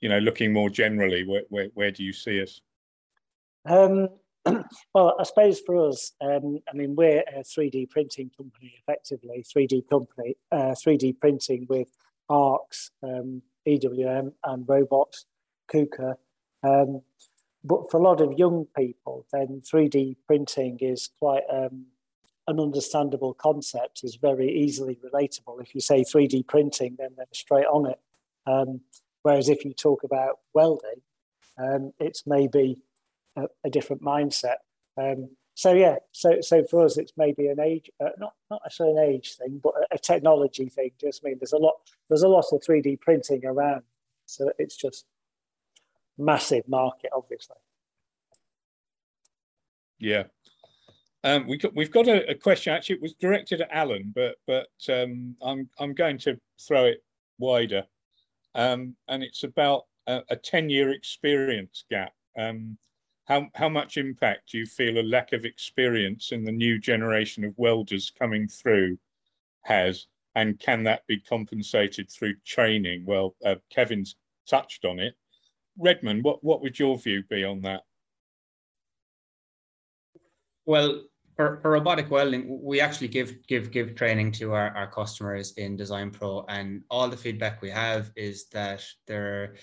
you 0.00 0.08
know, 0.08 0.18
looking 0.18 0.52
more 0.52 0.70
generally, 0.70 1.24
where, 1.24 1.42
where, 1.48 1.68
where 1.74 1.90
do 1.90 2.04
you 2.04 2.12
see 2.12 2.42
us? 2.42 2.60
Um, 3.64 4.08
well, 4.94 5.16
I 5.18 5.24
suppose 5.24 5.60
for 5.60 5.88
us, 5.88 6.12
um, 6.20 6.60
I 6.70 6.76
mean, 6.76 6.94
we're 6.94 7.24
a 7.34 7.40
3D 7.40 7.90
printing 7.90 8.30
company, 8.36 8.74
effectively 8.78 9.44
3D 9.44 9.88
company, 9.88 10.36
uh, 10.52 10.74
3D 10.74 11.18
printing 11.18 11.66
with 11.68 11.88
ARCs, 12.28 12.90
um, 13.02 13.42
EWM, 13.66 14.32
and 14.44 14.68
robots, 14.68 15.26
KUKA. 15.72 16.14
Um, 16.62 17.02
but 17.64 17.90
for 17.90 17.98
a 17.98 18.02
lot 18.02 18.20
of 18.20 18.38
young 18.38 18.66
people, 18.76 19.26
then 19.32 19.60
3D 19.60 20.16
printing 20.26 20.78
is 20.80 21.10
quite 21.18 21.42
um, 21.52 21.86
an 22.46 22.60
understandable 22.60 23.34
concept, 23.34 24.00
is 24.04 24.16
very 24.16 24.48
easily 24.48 24.98
relatable. 25.04 25.60
If 25.60 25.74
you 25.74 25.80
say 25.80 26.02
3D 26.02 26.46
printing, 26.46 26.96
then 26.98 27.10
they're 27.16 27.26
straight 27.32 27.66
on 27.66 27.86
it. 27.86 28.00
Um, 28.46 28.82
whereas 29.22 29.48
if 29.48 29.64
you 29.64 29.74
talk 29.74 30.04
about 30.04 30.38
welding, 30.54 31.02
um, 31.58 31.92
it's 31.98 32.24
maybe 32.26 32.78
a, 33.36 33.46
a 33.64 33.70
different 33.70 34.02
mindset. 34.02 34.56
Um, 34.96 35.30
so 35.54 35.72
yeah, 35.72 35.96
so 36.12 36.40
so 36.42 36.64
for 36.64 36.84
us, 36.84 36.98
it's 36.98 37.12
maybe 37.16 37.48
an 37.48 37.60
age, 37.60 37.90
uh, 37.98 38.10
not 38.18 38.34
not 38.50 38.60
necessarily 38.64 38.96
an 38.96 39.14
age 39.14 39.36
thing, 39.36 39.60
but 39.62 39.72
a, 39.90 39.94
a 39.94 39.98
technology 39.98 40.68
thing. 40.68 40.90
Just 41.00 41.22
I 41.24 41.28
mean, 41.28 41.38
there's 41.40 41.54
a 41.54 41.58
lot 41.58 41.74
there's 42.08 42.22
a 42.22 42.28
lot 42.28 42.44
of 42.52 42.60
3D 42.60 43.00
printing 43.00 43.44
around, 43.46 43.82
so 44.26 44.50
it's 44.58 44.76
just 44.76 45.06
massive 46.18 46.68
market, 46.68 47.10
obviously. 47.14 47.56
Yeah. 49.98 50.24
Um, 51.24 51.46
we 51.48 51.58
we've 51.74 51.90
got 51.90 52.06
a, 52.06 52.28
a, 52.30 52.34
question. 52.34 52.72
Actually, 52.72 52.96
it 52.96 53.02
was 53.02 53.14
directed 53.14 53.60
at 53.60 53.70
Alan, 53.72 54.12
but 54.14 54.36
but 54.46 54.68
um, 54.88 55.34
I'm 55.42 55.68
I'm 55.78 55.94
going 55.94 56.18
to 56.18 56.38
throw 56.60 56.84
it 56.84 57.02
wider, 57.38 57.84
um, 58.54 58.94
and 59.08 59.22
it's 59.22 59.42
about 59.42 59.86
a, 60.06 60.22
a 60.30 60.36
ten 60.36 60.68
year 60.68 60.90
experience 60.90 61.84
gap. 61.90 62.12
Um, 62.38 62.76
how, 63.26 63.48
how 63.54 63.68
much 63.68 63.96
impact 63.96 64.52
do 64.52 64.58
you 64.58 64.66
feel 64.66 64.98
a 64.98 65.02
lack 65.02 65.32
of 65.32 65.44
experience 65.44 66.30
in 66.32 66.44
the 66.44 66.52
new 66.52 66.78
generation 66.78 67.44
of 67.44 67.54
welders 67.56 68.12
coming 68.16 68.48
through 68.48 68.98
has? 69.62 70.06
And 70.36 70.58
can 70.60 70.84
that 70.84 71.06
be 71.06 71.20
compensated 71.20 72.10
through 72.10 72.34
training? 72.44 73.04
Well, 73.04 73.34
uh, 73.44 73.56
Kevin's 73.70 74.16
touched 74.48 74.84
on 74.84 75.00
it. 75.00 75.14
Redmond, 75.78 76.22
what, 76.24 76.42
what 76.44 76.62
would 76.62 76.78
your 76.78 76.98
view 76.98 77.22
be 77.28 77.44
on 77.44 77.62
that? 77.62 77.82
Well, 80.64 81.02
for, 81.36 81.58
for 81.62 81.72
robotic 81.72 82.10
welding, 82.10 82.60
we 82.62 82.80
actually 82.80 83.08
give 83.08 83.46
give 83.46 83.70
give 83.70 83.94
training 83.94 84.32
to 84.32 84.52
our, 84.52 84.70
our 84.74 84.90
customers 84.90 85.52
in 85.58 85.76
Design 85.76 86.10
Pro, 86.10 86.46
and 86.48 86.82
all 86.90 87.08
the 87.08 87.16
feedback 87.16 87.60
we 87.60 87.70
have 87.70 88.10
is 88.16 88.46
that 88.48 88.82
there 89.06 89.56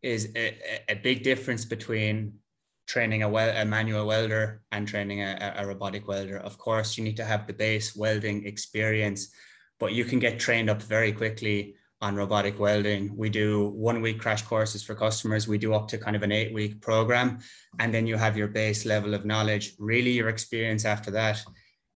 is 0.00 0.30
a, 0.36 0.56
a 0.88 0.94
big 0.94 1.24
difference 1.24 1.64
between 1.64 2.34
training 2.88 3.22
a, 3.22 3.28
wel- 3.28 3.56
a 3.56 3.64
manual 3.64 4.06
welder 4.06 4.62
and 4.72 4.88
training 4.88 5.20
a, 5.20 5.54
a 5.58 5.66
robotic 5.66 6.08
welder. 6.08 6.38
Of 6.38 6.58
course, 6.58 6.96
you 6.96 7.04
need 7.04 7.18
to 7.18 7.24
have 7.24 7.46
the 7.46 7.52
base 7.52 7.94
welding 7.94 8.46
experience, 8.46 9.28
but 9.78 9.92
you 9.92 10.04
can 10.04 10.18
get 10.18 10.40
trained 10.40 10.70
up 10.70 10.82
very 10.82 11.12
quickly 11.12 11.76
on 12.00 12.16
robotic 12.16 12.58
welding. 12.58 13.14
We 13.16 13.28
do 13.28 13.68
one 13.70 14.00
week 14.00 14.20
crash 14.20 14.42
courses 14.42 14.82
for 14.82 14.94
customers. 14.94 15.46
We 15.46 15.58
do 15.58 15.74
up 15.74 15.86
to 15.88 15.98
kind 15.98 16.16
of 16.16 16.22
an 16.22 16.32
eight 16.32 16.54
week 16.54 16.80
program. 16.80 17.40
And 17.78 17.92
then 17.92 18.06
you 18.06 18.16
have 18.16 18.36
your 18.36 18.48
base 18.48 18.86
level 18.86 19.14
of 19.14 19.26
knowledge. 19.26 19.74
Really, 19.78 20.12
your 20.12 20.28
experience 20.28 20.84
after 20.84 21.10
that 21.10 21.42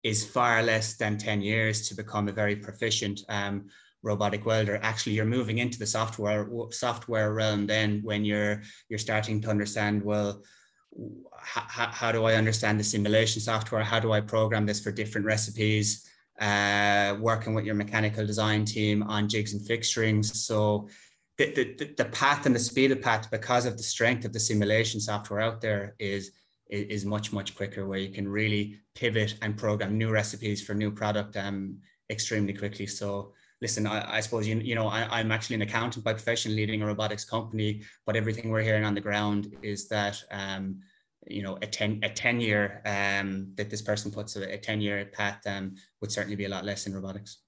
is 0.02 0.24
far 0.24 0.62
less 0.62 0.96
than 0.96 1.18
10 1.18 1.42
years 1.42 1.88
to 1.88 1.94
become 1.94 2.28
a 2.28 2.32
very 2.32 2.56
proficient 2.56 3.20
um, 3.28 3.68
robotic 4.02 4.46
welder. 4.46 4.78
Actually, 4.82 5.14
you're 5.14 5.24
moving 5.24 5.58
into 5.58 5.78
the 5.78 5.86
software 5.86 6.48
software 6.70 7.34
realm 7.34 7.66
then 7.66 8.00
when 8.04 8.24
you're 8.24 8.62
you're 8.88 8.98
starting 8.98 9.40
to 9.42 9.50
understand, 9.50 10.02
well, 10.02 10.42
how, 11.40 11.88
how 11.88 12.12
do 12.12 12.24
I 12.24 12.34
understand 12.34 12.78
the 12.78 12.84
simulation 12.84 13.40
software? 13.40 13.82
How 13.82 14.00
do 14.00 14.12
I 14.12 14.20
program 14.20 14.66
this 14.66 14.80
for 14.80 14.90
different 14.90 15.26
recipes? 15.26 16.08
uh, 16.38 17.16
working 17.20 17.54
with 17.54 17.64
your 17.64 17.74
mechanical 17.74 18.26
design 18.26 18.64
team 18.64 19.02
on 19.04 19.28
jigs 19.28 19.54
and 19.54 19.62
fixturings. 19.62 20.26
So 20.26 20.88
the, 21.36 21.52
the, 21.52 21.94
the 21.96 22.04
path 22.06 22.46
and 22.46 22.54
the 22.54 22.60
speed 22.60 22.92
of 22.92 23.02
path, 23.02 23.30
because 23.30 23.66
of 23.66 23.76
the 23.76 23.82
strength 23.82 24.24
of 24.24 24.32
the 24.32 24.40
simulation 24.40 25.00
software 25.00 25.40
out 25.40 25.60
there, 25.60 25.94
is 25.98 26.32
is 26.70 27.06
much 27.06 27.32
much 27.32 27.56
quicker. 27.56 27.86
Where 27.86 27.98
you 27.98 28.10
can 28.10 28.28
really 28.28 28.78
pivot 28.94 29.36
and 29.40 29.56
program 29.56 29.96
new 29.96 30.10
recipes 30.10 30.62
for 30.62 30.74
new 30.74 30.90
product 30.90 31.36
um, 31.36 31.78
extremely 32.10 32.52
quickly. 32.52 32.86
So 32.86 33.32
listen, 33.62 33.86
I, 33.86 34.16
I 34.16 34.20
suppose 34.20 34.46
you 34.46 34.56
you 34.56 34.74
know 34.74 34.88
I, 34.88 35.20
am 35.20 35.32
actually 35.32 35.56
an 35.56 35.62
accountant 35.62 36.04
by 36.04 36.12
profession, 36.12 36.54
leading 36.54 36.82
a 36.82 36.86
robotics 36.86 37.24
company, 37.24 37.82
but 38.04 38.16
everything 38.16 38.50
we're 38.50 38.62
hearing 38.62 38.84
on 38.84 38.94
the 38.94 39.00
ground 39.00 39.56
is 39.62 39.88
that. 39.88 40.22
Um, 40.30 40.80
you 41.26 41.42
know 41.42 41.58
a 41.62 41.66
10 41.66 42.00
a 42.02 42.08
10 42.08 42.40
year 42.40 42.82
um 42.86 43.52
that 43.56 43.70
this 43.70 43.82
person 43.82 44.10
puts 44.10 44.36
a, 44.36 44.54
a 44.54 44.58
10 44.58 44.80
year 44.80 45.10
path 45.12 45.40
um 45.46 45.74
would 46.00 46.12
certainly 46.12 46.36
be 46.36 46.44
a 46.44 46.48
lot 46.48 46.64
less 46.64 46.86
in 46.86 46.94
robotics. 46.94 47.38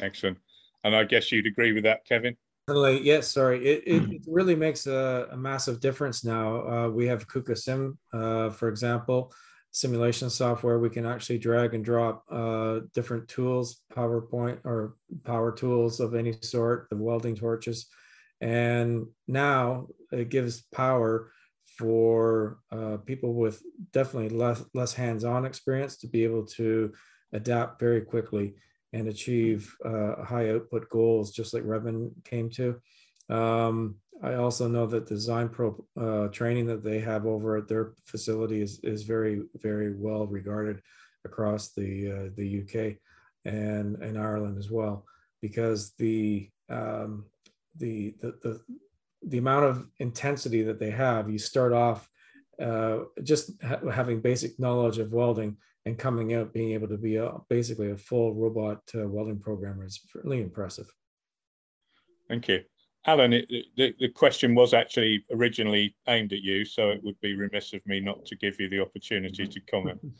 Excellent. 0.00 0.38
And 0.84 0.96
i 0.96 1.04
guess 1.04 1.30
you'd 1.30 1.46
agree 1.46 1.72
with 1.72 1.84
that 1.84 2.04
kevin? 2.04 2.36
Like 2.68 3.02
yes 3.04 3.28
sorry. 3.28 3.64
It, 3.66 3.82
it, 3.86 4.02
it 4.12 4.22
really 4.26 4.54
makes 4.54 4.86
a, 4.86 5.28
a, 5.32 5.36
massive 5.36 5.80
difference 5.80 6.24
now. 6.24 6.68
Uh, 6.68 6.88
we 6.88 7.06
have 7.06 7.26
KUKA.Sim 7.26 7.98
uh, 8.12 8.50
for 8.50 8.68
example 8.68 9.32
simulation 9.72 10.28
software. 10.30 10.78
We 10.78 10.90
can 10.90 11.06
actually 11.06 11.38
drag 11.38 11.74
and 11.74 11.84
drop 11.84 12.24
uh, 12.30 12.80
different 12.94 13.26
tools 13.26 13.80
powerpoint 13.92 14.58
or 14.64 14.96
power 15.24 15.50
tools 15.50 15.98
of 15.98 16.14
any 16.14 16.34
sort 16.42 16.88
the 16.90 16.96
welding 16.96 17.34
torches. 17.34 17.86
And 18.40 19.06
now 19.26 19.88
it 20.12 20.28
gives 20.28 20.62
power 20.74 21.32
for 21.78 22.58
uh, 22.70 22.98
people 22.98 23.34
with 23.34 23.62
definitely 23.92 24.28
less 24.28 24.62
less 24.74 24.92
hands-on 24.92 25.44
experience 25.44 25.96
to 25.96 26.06
be 26.06 26.24
able 26.24 26.44
to 26.44 26.92
adapt 27.32 27.80
very 27.80 28.00
quickly 28.00 28.54
and 28.92 29.08
achieve 29.08 29.74
uh, 29.84 30.22
high 30.22 30.50
output 30.50 30.88
goals, 30.90 31.32
just 31.32 31.54
like 31.54 31.62
Revin 31.62 32.10
came 32.24 32.50
to. 32.50 32.80
Um, 33.30 33.96
I 34.22 34.34
also 34.34 34.68
know 34.68 34.86
that 34.86 35.06
Design 35.06 35.48
Pro 35.48 35.84
uh, 35.98 36.28
training 36.28 36.66
that 36.66 36.84
they 36.84 37.00
have 37.00 37.26
over 37.26 37.56
at 37.56 37.68
their 37.68 37.94
facility 38.06 38.60
is, 38.60 38.78
is 38.84 39.02
very, 39.02 39.42
very 39.56 39.94
well 39.94 40.26
regarded 40.26 40.80
across 41.24 41.72
the 41.72 42.12
uh, 42.12 42.28
the 42.36 42.62
UK 42.62 42.96
and, 43.44 43.96
and 43.96 44.18
Ireland 44.18 44.58
as 44.58 44.70
well, 44.70 45.04
because 45.40 45.92
the 45.98 46.50
um, 46.68 47.24
the, 47.76 48.14
the 48.20 48.38
the 48.42 48.60
the 49.26 49.38
amount 49.38 49.64
of 49.64 49.86
intensity 49.98 50.62
that 50.62 50.78
they 50.78 50.90
have, 50.90 51.30
you 51.30 51.38
start 51.38 51.72
off 51.72 52.08
uh, 52.60 53.00
just 53.22 53.52
ha- 53.62 53.80
having 53.90 54.20
basic 54.20 54.58
knowledge 54.58 54.98
of 54.98 55.12
welding 55.12 55.56
and 55.84 55.98
coming 55.98 56.34
out 56.34 56.52
being 56.52 56.72
able 56.72 56.88
to 56.88 56.96
be 56.96 57.16
a, 57.16 57.32
basically 57.48 57.90
a 57.90 57.96
full 57.96 58.34
robot 58.34 58.80
uh, 58.94 59.06
welding 59.06 59.38
programmer 59.38 59.84
is 59.84 60.00
really 60.14 60.40
impressive. 60.40 60.86
Thank 62.28 62.48
you. 62.48 62.60
Alan, 63.06 63.32
it, 63.32 63.48
the, 63.76 63.94
the 63.98 64.08
question 64.08 64.54
was 64.54 64.74
actually 64.74 65.24
originally 65.32 65.96
aimed 66.06 66.32
at 66.32 66.42
you, 66.42 66.64
so 66.64 66.90
it 66.90 67.02
would 67.02 67.20
be 67.20 67.34
remiss 67.34 67.72
of 67.72 67.84
me 67.84 67.98
not 67.98 68.24
to 68.26 68.36
give 68.36 68.60
you 68.60 68.68
the 68.68 68.80
opportunity 68.80 69.46
to 69.46 69.60
comment. 69.60 70.00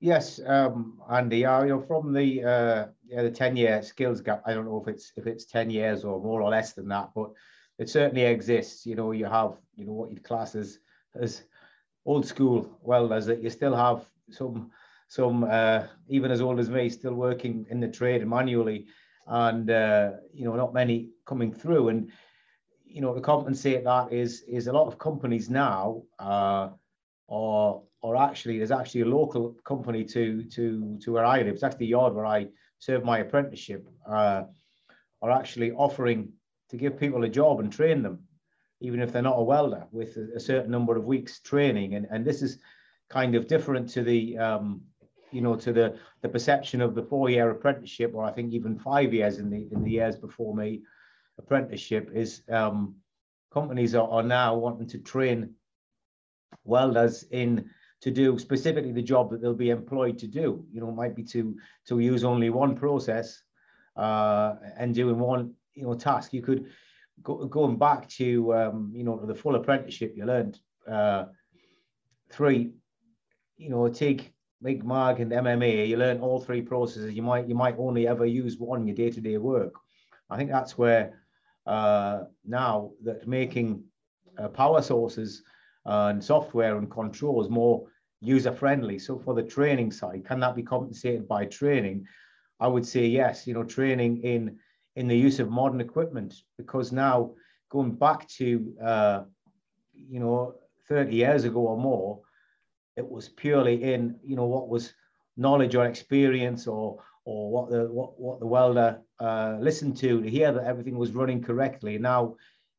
Yes, 0.00 0.40
um, 0.46 1.00
Andy, 1.10 1.46
uh, 1.46 1.62
you 1.62 1.68
know, 1.68 1.80
from 1.80 2.12
the 2.12 2.42
uh, 2.42 2.86
yeah, 3.06 3.22
the 3.22 3.30
ten 3.30 3.56
year 3.56 3.80
skills 3.82 4.20
gap, 4.20 4.42
I 4.44 4.52
don't 4.52 4.66
know 4.66 4.82
if 4.82 4.88
it's 4.88 5.12
if 5.16 5.26
it's 5.26 5.44
ten 5.44 5.70
years 5.70 6.04
or 6.04 6.20
more 6.20 6.42
or 6.42 6.50
less 6.50 6.72
than 6.72 6.88
that, 6.88 7.10
but 7.14 7.30
it 7.78 7.88
certainly 7.88 8.22
exists. 8.22 8.86
You 8.86 8.94
know, 8.94 9.12
you 9.12 9.26
have, 9.26 9.56
you 9.74 9.84
know, 9.84 9.92
what 9.92 10.10
you'd 10.10 10.24
class 10.24 10.54
as, 10.54 10.78
as 11.14 11.42
old 12.04 12.26
school 12.26 12.78
welders 12.82 13.26
that 13.26 13.42
you 13.42 13.50
still 13.50 13.74
have 13.74 14.04
some, 14.30 14.70
some 15.08 15.44
uh, 15.44 15.84
even 16.08 16.30
as 16.30 16.40
old 16.40 16.58
as 16.58 16.70
me, 16.70 16.88
still 16.88 17.14
working 17.14 17.66
in 17.70 17.80
the 17.80 17.88
trade 17.88 18.26
manually, 18.26 18.86
and 19.26 19.70
uh, 19.70 20.12
you 20.32 20.44
know, 20.44 20.56
not 20.56 20.74
many 20.74 21.10
coming 21.26 21.52
through. 21.52 21.88
And 21.88 22.10
you 22.84 23.00
know, 23.00 23.14
to 23.14 23.20
compensate 23.20 23.84
that 23.84 24.12
is 24.12 24.42
is 24.42 24.66
a 24.66 24.72
lot 24.72 24.86
of 24.86 24.98
companies 24.98 25.50
now, 25.50 26.02
uh, 26.18 26.70
or 27.28 27.82
or 28.00 28.16
actually, 28.16 28.58
there's 28.58 28.70
actually 28.70 29.02
a 29.02 29.06
local 29.06 29.54
company 29.64 30.04
to 30.04 30.44
to 30.44 30.98
to 31.02 31.12
where 31.12 31.24
I 31.24 31.38
live. 31.38 31.48
It's 31.48 31.62
actually 31.62 31.86
the 31.86 31.86
yard 31.86 32.14
where 32.14 32.26
I 32.26 32.48
served 32.78 33.04
my 33.04 33.18
apprenticeship. 33.18 33.86
Uh, 34.08 34.44
are 35.22 35.30
actually 35.30 35.70
offering 35.70 36.32
to 36.72 36.78
give 36.78 36.98
people 36.98 37.22
a 37.22 37.28
job 37.28 37.60
and 37.60 37.70
train 37.70 38.02
them, 38.02 38.18
even 38.80 38.98
if 38.98 39.12
they're 39.12 39.22
not 39.22 39.38
a 39.38 39.42
welder, 39.42 39.86
with 39.92 40.16
a, 40.16 40.40
certain 40.40 40.70
number 40.70 40.96
of 40.96 41.04
weeks 41.04 41.38
training. 41.40 41.94
And, 41.94 42.06
and 42.10 42.24
this 42.24 42.40
is 42.40 42.58
kind 43.10 43.34
of 43.34 43.46
different 43.46 43.90
to 43.90 44.02
the, 44.02 44.38
um, 44.38 44.80
you 45.30 45.42
know, 45.42 45.54
to 45.54 45.72
the, 45.72 45.98
the 46.22 46.30
perception 46.30 46.80
of 46.80 46.94
the 46.94 47.02
four-year 47.02 47.50
apprenticeship, 47.50 48.12
or 48.14 48.24
I 48.24 48.32
think 48.32 48.54
even 48.54 48.78
five 48.78 49.12
years 49.12 49.36
in 49.38 49.50
the 49.50 49.68
in 49.70 49.84
the 49.84 49.90
years 49.90 50.16
before 50.16 50.56
me, 50.56 50.80
apprenticeship 51.38 52.10
is 52.14 52.42
um, 52.50 52.96
companies 53.52 53.94
are, 53.94 54.08
are 54.08 54.22
now 54.22 54.56
wanting 54.56 54.88
to 54.88 54.98
train 54.98 55.54
welders 56.64 57.22
in 57.30 57.68
to 58.00 58.10
do 58.10 58.38
specifically 58.38 58.92
the 58.92 59.02
job 59.02 59.30
that 59.30 59.42
they'll 59.42 59.54
be 59.54 59.70
employed 59.70 60.18
to 60.18 60.26
do. 60.26 60.64
You 60.72 60.80
know, 60.80 60.88
it 60.88 60.94
might 60.94 61.14
be 61.14 61.24
to 61.24 61.54
to 61.88 61.98
use 61.98 62.24
only 62.24 62.48
one 62.48 62.76
process 62.76 63.42
uh, 63.94 64.54
and 64.78 64.94
doing 64.94 65.18
one 65.18 65.54
you 65.74 65.84
know 65.84 65.94
task. 65.94 66.32
You 66.32 66.42
could 66.42 66.66
go, 67.22 67.46
going 67.46 67.76
back 67.76 68.08
to 68.10 68.54
um, 68.54 68.92
you 68.94 69.04
know 69.04 69.24
the 69.24 69.34
full 69.34 69.54
apprenticeship. 69.56 70.14
You 70.16 70.26
learned 70.26 70.58
uh, 70.90 71.26
three, 72.30 72.72
you 73.56 73.70
know, 73.70 73.88
TIG, 73.88 74.32
MIG, 74.60 74.84
MAG, 74.84 75.20
and 75.20 75.32
MMA. 75.32 75.88
You 75.88 75.96
learn 75.96 76.20
all 76.20 76.40
three 76.40 76.62
processes. 76.62 77.14
You 77.14 77.22
might 77.22 77.48
you 77.48 77.54
might 77.54 77.76
only 77.78 78.08
ever 78.08 78.26
use 78.26 78.58
one 78.58 78.80
in 78.80 78.86
your 78.86 78.96
day 78.96 79.10
to 79.10 79.20
day 79.20 79.38
work. 79.38 79.74
I 80.30 80.36
think 80.36 80.50
that's 80.50 80.78
where 80.78 81.20
uh, 81.66 82.22
now 82.44 82.92
that 83.04 83.28
making 83.28 83.84
uh, 84.38 84.48
power 84.48 84.82
sources 84.82 85.42
and 85.84 86.22
software 86.22 86.78
and 86.78 86.90
controls 86.90 87.50
more 87.50 87.86
user 88.20 88.52
friendly. 88.52 88.98
So 88.98 89.18
for 89.18 89.34
the 89.34 89.42
training 89.42 89.90
side, 89.92 90.24
can 90.24 90.40
that 90.40 90.56
be 90.56 90.62
compensated 90.62 91.26
by 91.28 91.46
training? 91.46 92.06
I 92.60 92.68
would 92.68 92.86
say 92.86 93.06
yes. 93.06 93.46
You 93.46 93.54
know, 93.54 93.64
training 93.64 94.22
in 94.22 94.58
in 94.96 95.08
the 95.08 95.16
use 95.16 95.40
of 95.40 95.50
modern 95.50 95.80
equipment 95.80 96.34
because 96.58 96.92
now 96.92 97.32
going 97.70 97.92
back 97.92 98.28
to 98.28 98.74
uh, 98.82 99.22
you 99.94 100.20
know 100.20 100.54
30 100.88 101.14
years 101.14 101.44
ago 101.44 101.60
or 101.60 101.78
more 101.78 102.20
it 102.96 103.08
was 103.08 103.28
purely 103.28 103.94
in 103.94 104.16
you 104.22 104.36
know 104.36 104.46
what 104.46 104.68
was 104.68 104.92
knowledge 105.36 105.74
or 105.74 105.86
experience 105.86 106.66
or 106.66 107.02
or 107.24 107.50
what 107.50 107.70
the 107.70 107.84
what, 107.84 108.18
what 108.18 108.40
the 108.40 108.46
welder 108.46 109.00
uh, 109.20 109.56
listened 109.60 109.96
to 109.96 110.20
to 110.20 110.30
hear 110.30 110.52
that 110.52 110.64
everything 110.64 110.98
was 110.98 111.12
running 111.12 111.42
correctly. 111.42 111.98
Now 111.98 112.36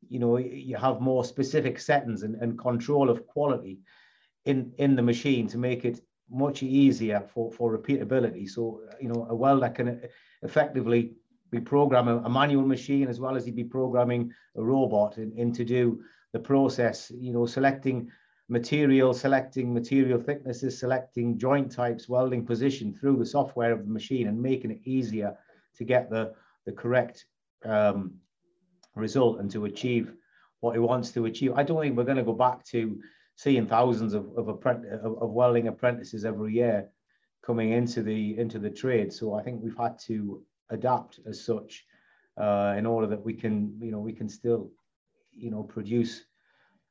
you 0.09 0.19
know 0.19 0.37
you 0.37 0.75
have 0.75 1.01
more 1.01 1.23
specific 1.23 1.79
settings 1.79 2.23
and, 2.23 2.35
and 2.35 2.59
control 2.59 3.09
of 3.09 3.25
quality 3.25 3.79
in 4.45 4.73
in 4.77 4.95
the 4.95 5.01
machine 5.01 5.47
to 5.47 5.57
make 5.57 5.85
it 5.85 6.01
much 6.29 6.63
easier 6.63 7.21
for 7.33 7.51
for 7.51 7.77
repeatability. 7.77 8.49
So 8.49 8.81
you 8.99 9.09
know 9.09 9.25
a 9.29 9.35
welder 9.35 9.69
can 9.69 10.01
effectively 10.41 11.13
be 11.53 11.59
programming 11.59 12.21
a, 12.25 12.29
manual 12.29 12.65
machine 12.65 13.07
as 13.07 13.19
well 13.19 13.35
as 13.35 13.45
he'd 13.45 13.55
be 13.55 13.63
programming 13.63 14.33
a 14.57 14.63
robot 14.63 15.17
in, 15.17 15.31
in 15.33 15.53
to 15.53 15.63
do 15.63 16.01
the 16.33 16.39
process, 16.39 17.11
you 17.15 17.31
know, 17.31 17.45
selecting 17.45 18.09
material, 18.49 19.13
selecting 19.13 19.73
material 19.73 20.19
thicknesses, 20.19 20.77
selecting 20.77 21.37
joint 21.37 21.71
types, 21.71 22.09
welding 22.09 22.45
position 22.45 22.93
through 22.93 23.17
the 23.17 23.25
software 23.25 23.71
of 23.71 23.85
the 23.85 23.91
machine 23.91 24.27
and 24.27 24.41
making 24.41 24.71
it 24.71 24.81
easier 24.83 25.37
to 25.77 25.83
get 25.83 26.09
the, 26.09 26.33
the 26.65 26.71
correct 26.71 27.25
um, 27.65 28.15
result 28.95 29.39
and 29.39 29.49
to 29.51 29.65
achieve 29.65 30.11
what 30.61 30.73
he 30.73 30.79
wants 30.79 31.11
to 31.11 31.25
achieve. 31.25 31.53
I 31.55 31.63
don't 31.63 31.79
think 31.79 31.95
we're 31.95 32.03
going 32.03 32.17
to 32.17 32.23
go 32.23 32.33
back 32.33 32.65
to 32.65 32.99
seeing 33.35 33.67
thousands 33.67 34.13
of, 34.13 34.25
of, 34.37 34.47
of, 34.49 35.21
of 35.21 35.29
welding 35.29 35.67
apprentices 35.67 36.25
every 36.25 36.53
year 36.53 36.89
coming 37.45 37.73
into 37.73 38.01
the 38.01 38.37
into 38.39 38.57
the 38.57 38.69
trade. 38.69 39.11
So 39.11 39.33
I 39.33 39.43
think 39.43 39.61
we've 39.61 39.77
had 39.77 39.99
to 40.07 40.41
adapt 40.69 41.19
as 41.25 41.43
such 41.43 41.85
uh, 42.37 42.75
in 42.77 42.85
order 42.85 43.07
that 43.07 43.23
we 43.23 43.33
can, 43.33 43.77
you 43.81 43.91
know, 43.91 43.99
we 43.99 44.13
can 44.13 44.29
still, 44.29 44.71
you 45.31 45.51
know, 45.51 45.63
produce 45.63 46.23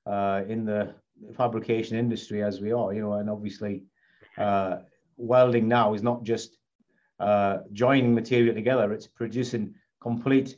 uh, 0.07 0.43
in 0.49 0.65
the 0.65 0.95
fabrication 1.37 1.97
industry 1.97 2.43
as 2.43 2.61
we 2.61 2.73
are, 2.73 2.93
you 2.93 3.01
know, 3.01 3.15
and 3.15 3.31
obviously 3.31 3.85
uh, 4.39 4.79
welding 5.17 5.69
now 5.69 5.95
is 5.95 6.03
not 6.03 6.23
just 6.23 6.59
uh, 7.21 7.59
joining 7.73 8.15
material 8.15 8.55
together, 8.55 8.93
it's 8.93 9.07
producing 9.07 9.75
complete 10.01 10.57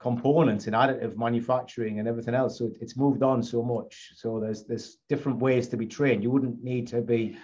components 0.00 0.66
in 0.66 0.72
additive 0.72 1.16
manufacturing 1.16 1.98
and 1.98 2.08
everything 2.08 2.34
else. 2.34 2.58
So 2.58 2.70
it's 2.80 2.96
moved 2.96 3.22
on 3.22 3.42
so 3.42 3.62
much. 3.62 4.12
So 4.16 4.40
there's 4.40 4.64
there's 4.64 4.98
different 5.08 5.38
ways 5.38 5.68
to 5.68 5.76
be 5.76 5.86
trained. 5.86 6.22
You 6.22 6.30
wouldn't 6.30 6.64
need 6.64 6.88
to 6.88 7.02
be 7.02 7.36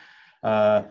uh, 0.42 0.82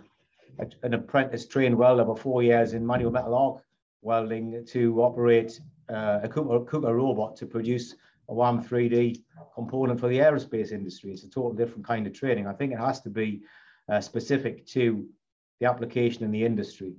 an 0.84 0.94
apprentice 0.94 1.48
trained 1.48 1.76
welder 1.76 2.06
for 2.06 2.16
four 2.16 2.44
years 2.44 2.74
in 2.74 2.86
manual 2.86 3.12
metal 3.12 3.36
arc 3.36 3.65
welding 4.06 4.64
to 4.68 5.02
operate 5.02 5.60
uh, 5.90 6.20
a 6.24 6.30
KUKA 6.30 6.94
robot 6.94 7.36
to 7.38 7.46
produce 7.46 7.96
a 8.30 8.34
WAAM 8.34 8.66
3D 8.66 9.22
component 9.54 10.00
for 10.00 10.08
the 10.08 10.20
aerospace 10.20 10.72
industry. 10.72 11.12
It's 11.12 11.24
a 11.24 11.30
total 11.30 11.54
different 11.54 11.86
kind 11.86 12.08
of 12.08 12.14
training. 12.14 12.48
I 12.48 12.54
think 12.54 12.72
it 12.72 12.80
has 12.80 13.02
to 13.02 13.10
be 13.10 13.42
uh, 13.90 14.00
specific 14.02 14.66
to 14.68 15.08
the 15.60 15.68
application 15.68 16.24
in 16.24 16.32
the 16.32 16.46
industry. 16.46 16.94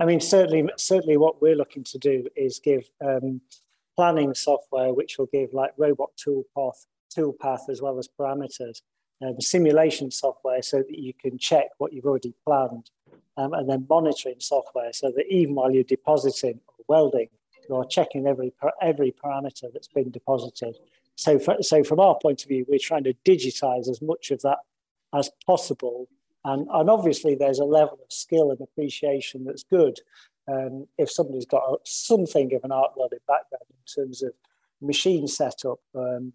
I 0.00 0.04
mean, 0.04 0.20
certainly, 0.20 0.68
certainly, 0.76 1.16
what 1.16 1.40
we're 1.40 1.54
looking 1.54 1.84
to 1.84 1.98
do 1.98 2.26
is 2.34 2.58
give 2.58 2.90
um, 3.04 3.40
planning 3.96 4.34
software, 4.34 4.92
which 4.92 5.16
will 5.16 5.28
give 5.32 5.54
like 5.54 5.72
robot 5.76 6.10
toolpath, 6.16 6.86
toolpath 7.16 7.68
as 7.68 7.80
well 7.80 7.98
as 7.98 8.08
parameters, 8.18 8.82
um, 9.22 9.40
simulation 9.40 10.10
software, 10.10 10.60
so 10.60 10.78
that 10.78 10.98
you 10.98 11.12
can 11.14 11.38
check 11.38 11.66
what 11.78 11.92
you've 11.92 12.04
already 12.04 12.34
planned, 12.44 12.90
um, 13.36 13.52
and 13.52 13.68
then 13.68 13.86
monitoring 13.88 14.36
software, 14.38 14.92
so 14.92 15.10
that 15.16 15.26
even 15.28 15.54
while 15.54 15.70
you're 15.70 15.84
depositing 15.84 16.60
or 16.66 16.84
welding, 16.88 17.28
you're 17.68 17.84
checking 17.86 18.26
every 18.26 18.52
every 18.80 19.12
parameter 19.12 19.72
that's 19.72 19.88
been 19.88 20.10
deposited. 20.10 20.76
So, 21.16 21.38
for, 21.38 21.62
so 21.62 21.84
from 21.84 22.00
our 22.00 22.18
point 22.20 22.42
of 22.42 22.48
view, 22.48 22.66
we're 22.68 22.78
trying 22.78 23.04
to 23.04 23.14
digitize 23.24 23.88
as 23.88 24.02
much 24.02 24.30
of 24.30 24.42
that 24.42 24.58
as 25.12 25.30
possible 25.46 26.08
and, 26.44 26.68
and 26.70 26.90
obviously, 26.90 27.34
there's 27.34 27.58
a 27.58 27.64
level 27.64 27.98
of 28.02 28.12
skill 28.12 28.50
and 28.50 28.60
appreciation 28.60 29.44
that's 29.44 29.64
good 29.64 29.98
um, 30.46 30.86
if 30.98 31.10
somebody's 31.10 31.46
got 31.46 31.62
a, 31.62 31.78
something 31.84 32.54
of 32.54 32.64
an 32.64 32.72
arc 32.72 32.96
welding 32.96 33.20
background 33.26 33.64
in 33.70 34.02
terms 34.04 34.22
of 34.22 34.32
machine 34.82 35.26
setup 35.26 35.80
um, 35.94 36.34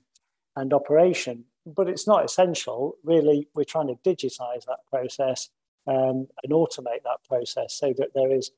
and 0.55 0.73
operation. 0.73 1.45
But 1.65 1.87
it's 1.87 2.07
not 2.07 2.25
essential. 2.25 2.95
Really, 3.03 3.47
we're 3.53 3.65
trying 3.65 3.87
to 3.87 3.99
digitize 4.03 4.65
that 4.65 4.79
process 4.89 5.49
um, 5.87 6.27
and 6.43 6.51
automate 6.51 7.03
that 7.03 7.23
process 7.27 7.73
so 7.73 7.93
that 7.97 8.13
there 8.13 8.31
is 8.31 8.51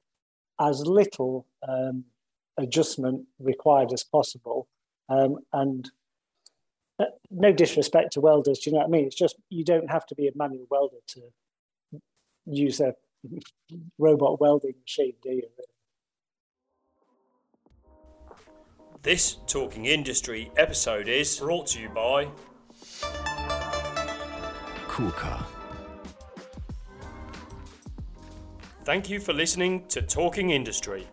as 0.59 0.85
little 0.85 1.47
um, 1.67 2.05
adjustment 2.57 3.25
required 3.39 3.91
as 3.93 4.03
possible. 4.03 4.67
Um, 5.09 5.37
and 5.51 5.89
uh, 6.99 7.05
no 7.29 7.51
disrespect 7.51 8.13
to 8.13 8.21
welders, 8.21 8.59
do 8.59 8.69
you 8.69 8.73
know 8.73 8.79
what 8.79 8.87
I 8.87 8.91
mean? 8.91 9.05
It's 9.05 9.15
just 9.15 9.35
you 9.49 9.63
don't 9.63 9.89
have 9.89 10.05
to 10.07 10.15
be 10.15 10.27
a 10.27 10.31
manual 10.35 10.67
welder 10.69 10.97
to 11.07 11.21
use 12.45 12.79
a 12.79 12.93
robot 13.97 14.39
welding 14.39 14.75
machine, 14.81 15.13
do 15.21 15.29
you? 15.29 15.43
This 19.03 19.37
Talking 19.47 19.87
Industry 19.87 20.51
episode 20.57 21.07
is 21.07 21.39
brought 21.39 21.65
to 21.67 21.81
you 21.81 21.89
by 21.89 22.27
KUKA. 24.87 25.60
Thank 28.83 29.11
you 29.11 29.19
for 29.19 29.31
listening 29.31 29.85
to 29.89 30.01
Talking 30.01 30.49
Industry. 30.49 31.07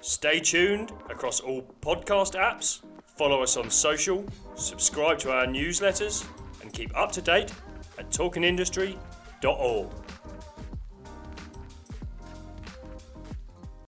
Stay 0.00 0.40
tuned 0.40 0.90
across 1.10 1.40
all 1.40 1.62
podcast 1.82 2.34
apps, 2.34 2.80
follow 3.04 3.42
us 3.42 3.58
on 3.58 3.68
social, 3.68 4.24
subscribe 4.54 5.18
to 5.18 5.30
our 5.30 5.44
newsletters, 5.44 6.26
and 6.62 6.72
keep 6.72 6.96
up 6.96 7.12
to 7.12 7.20
date 7.20 7.52
at 7.98 8.08
talkingindustry.org. 8.10 9.88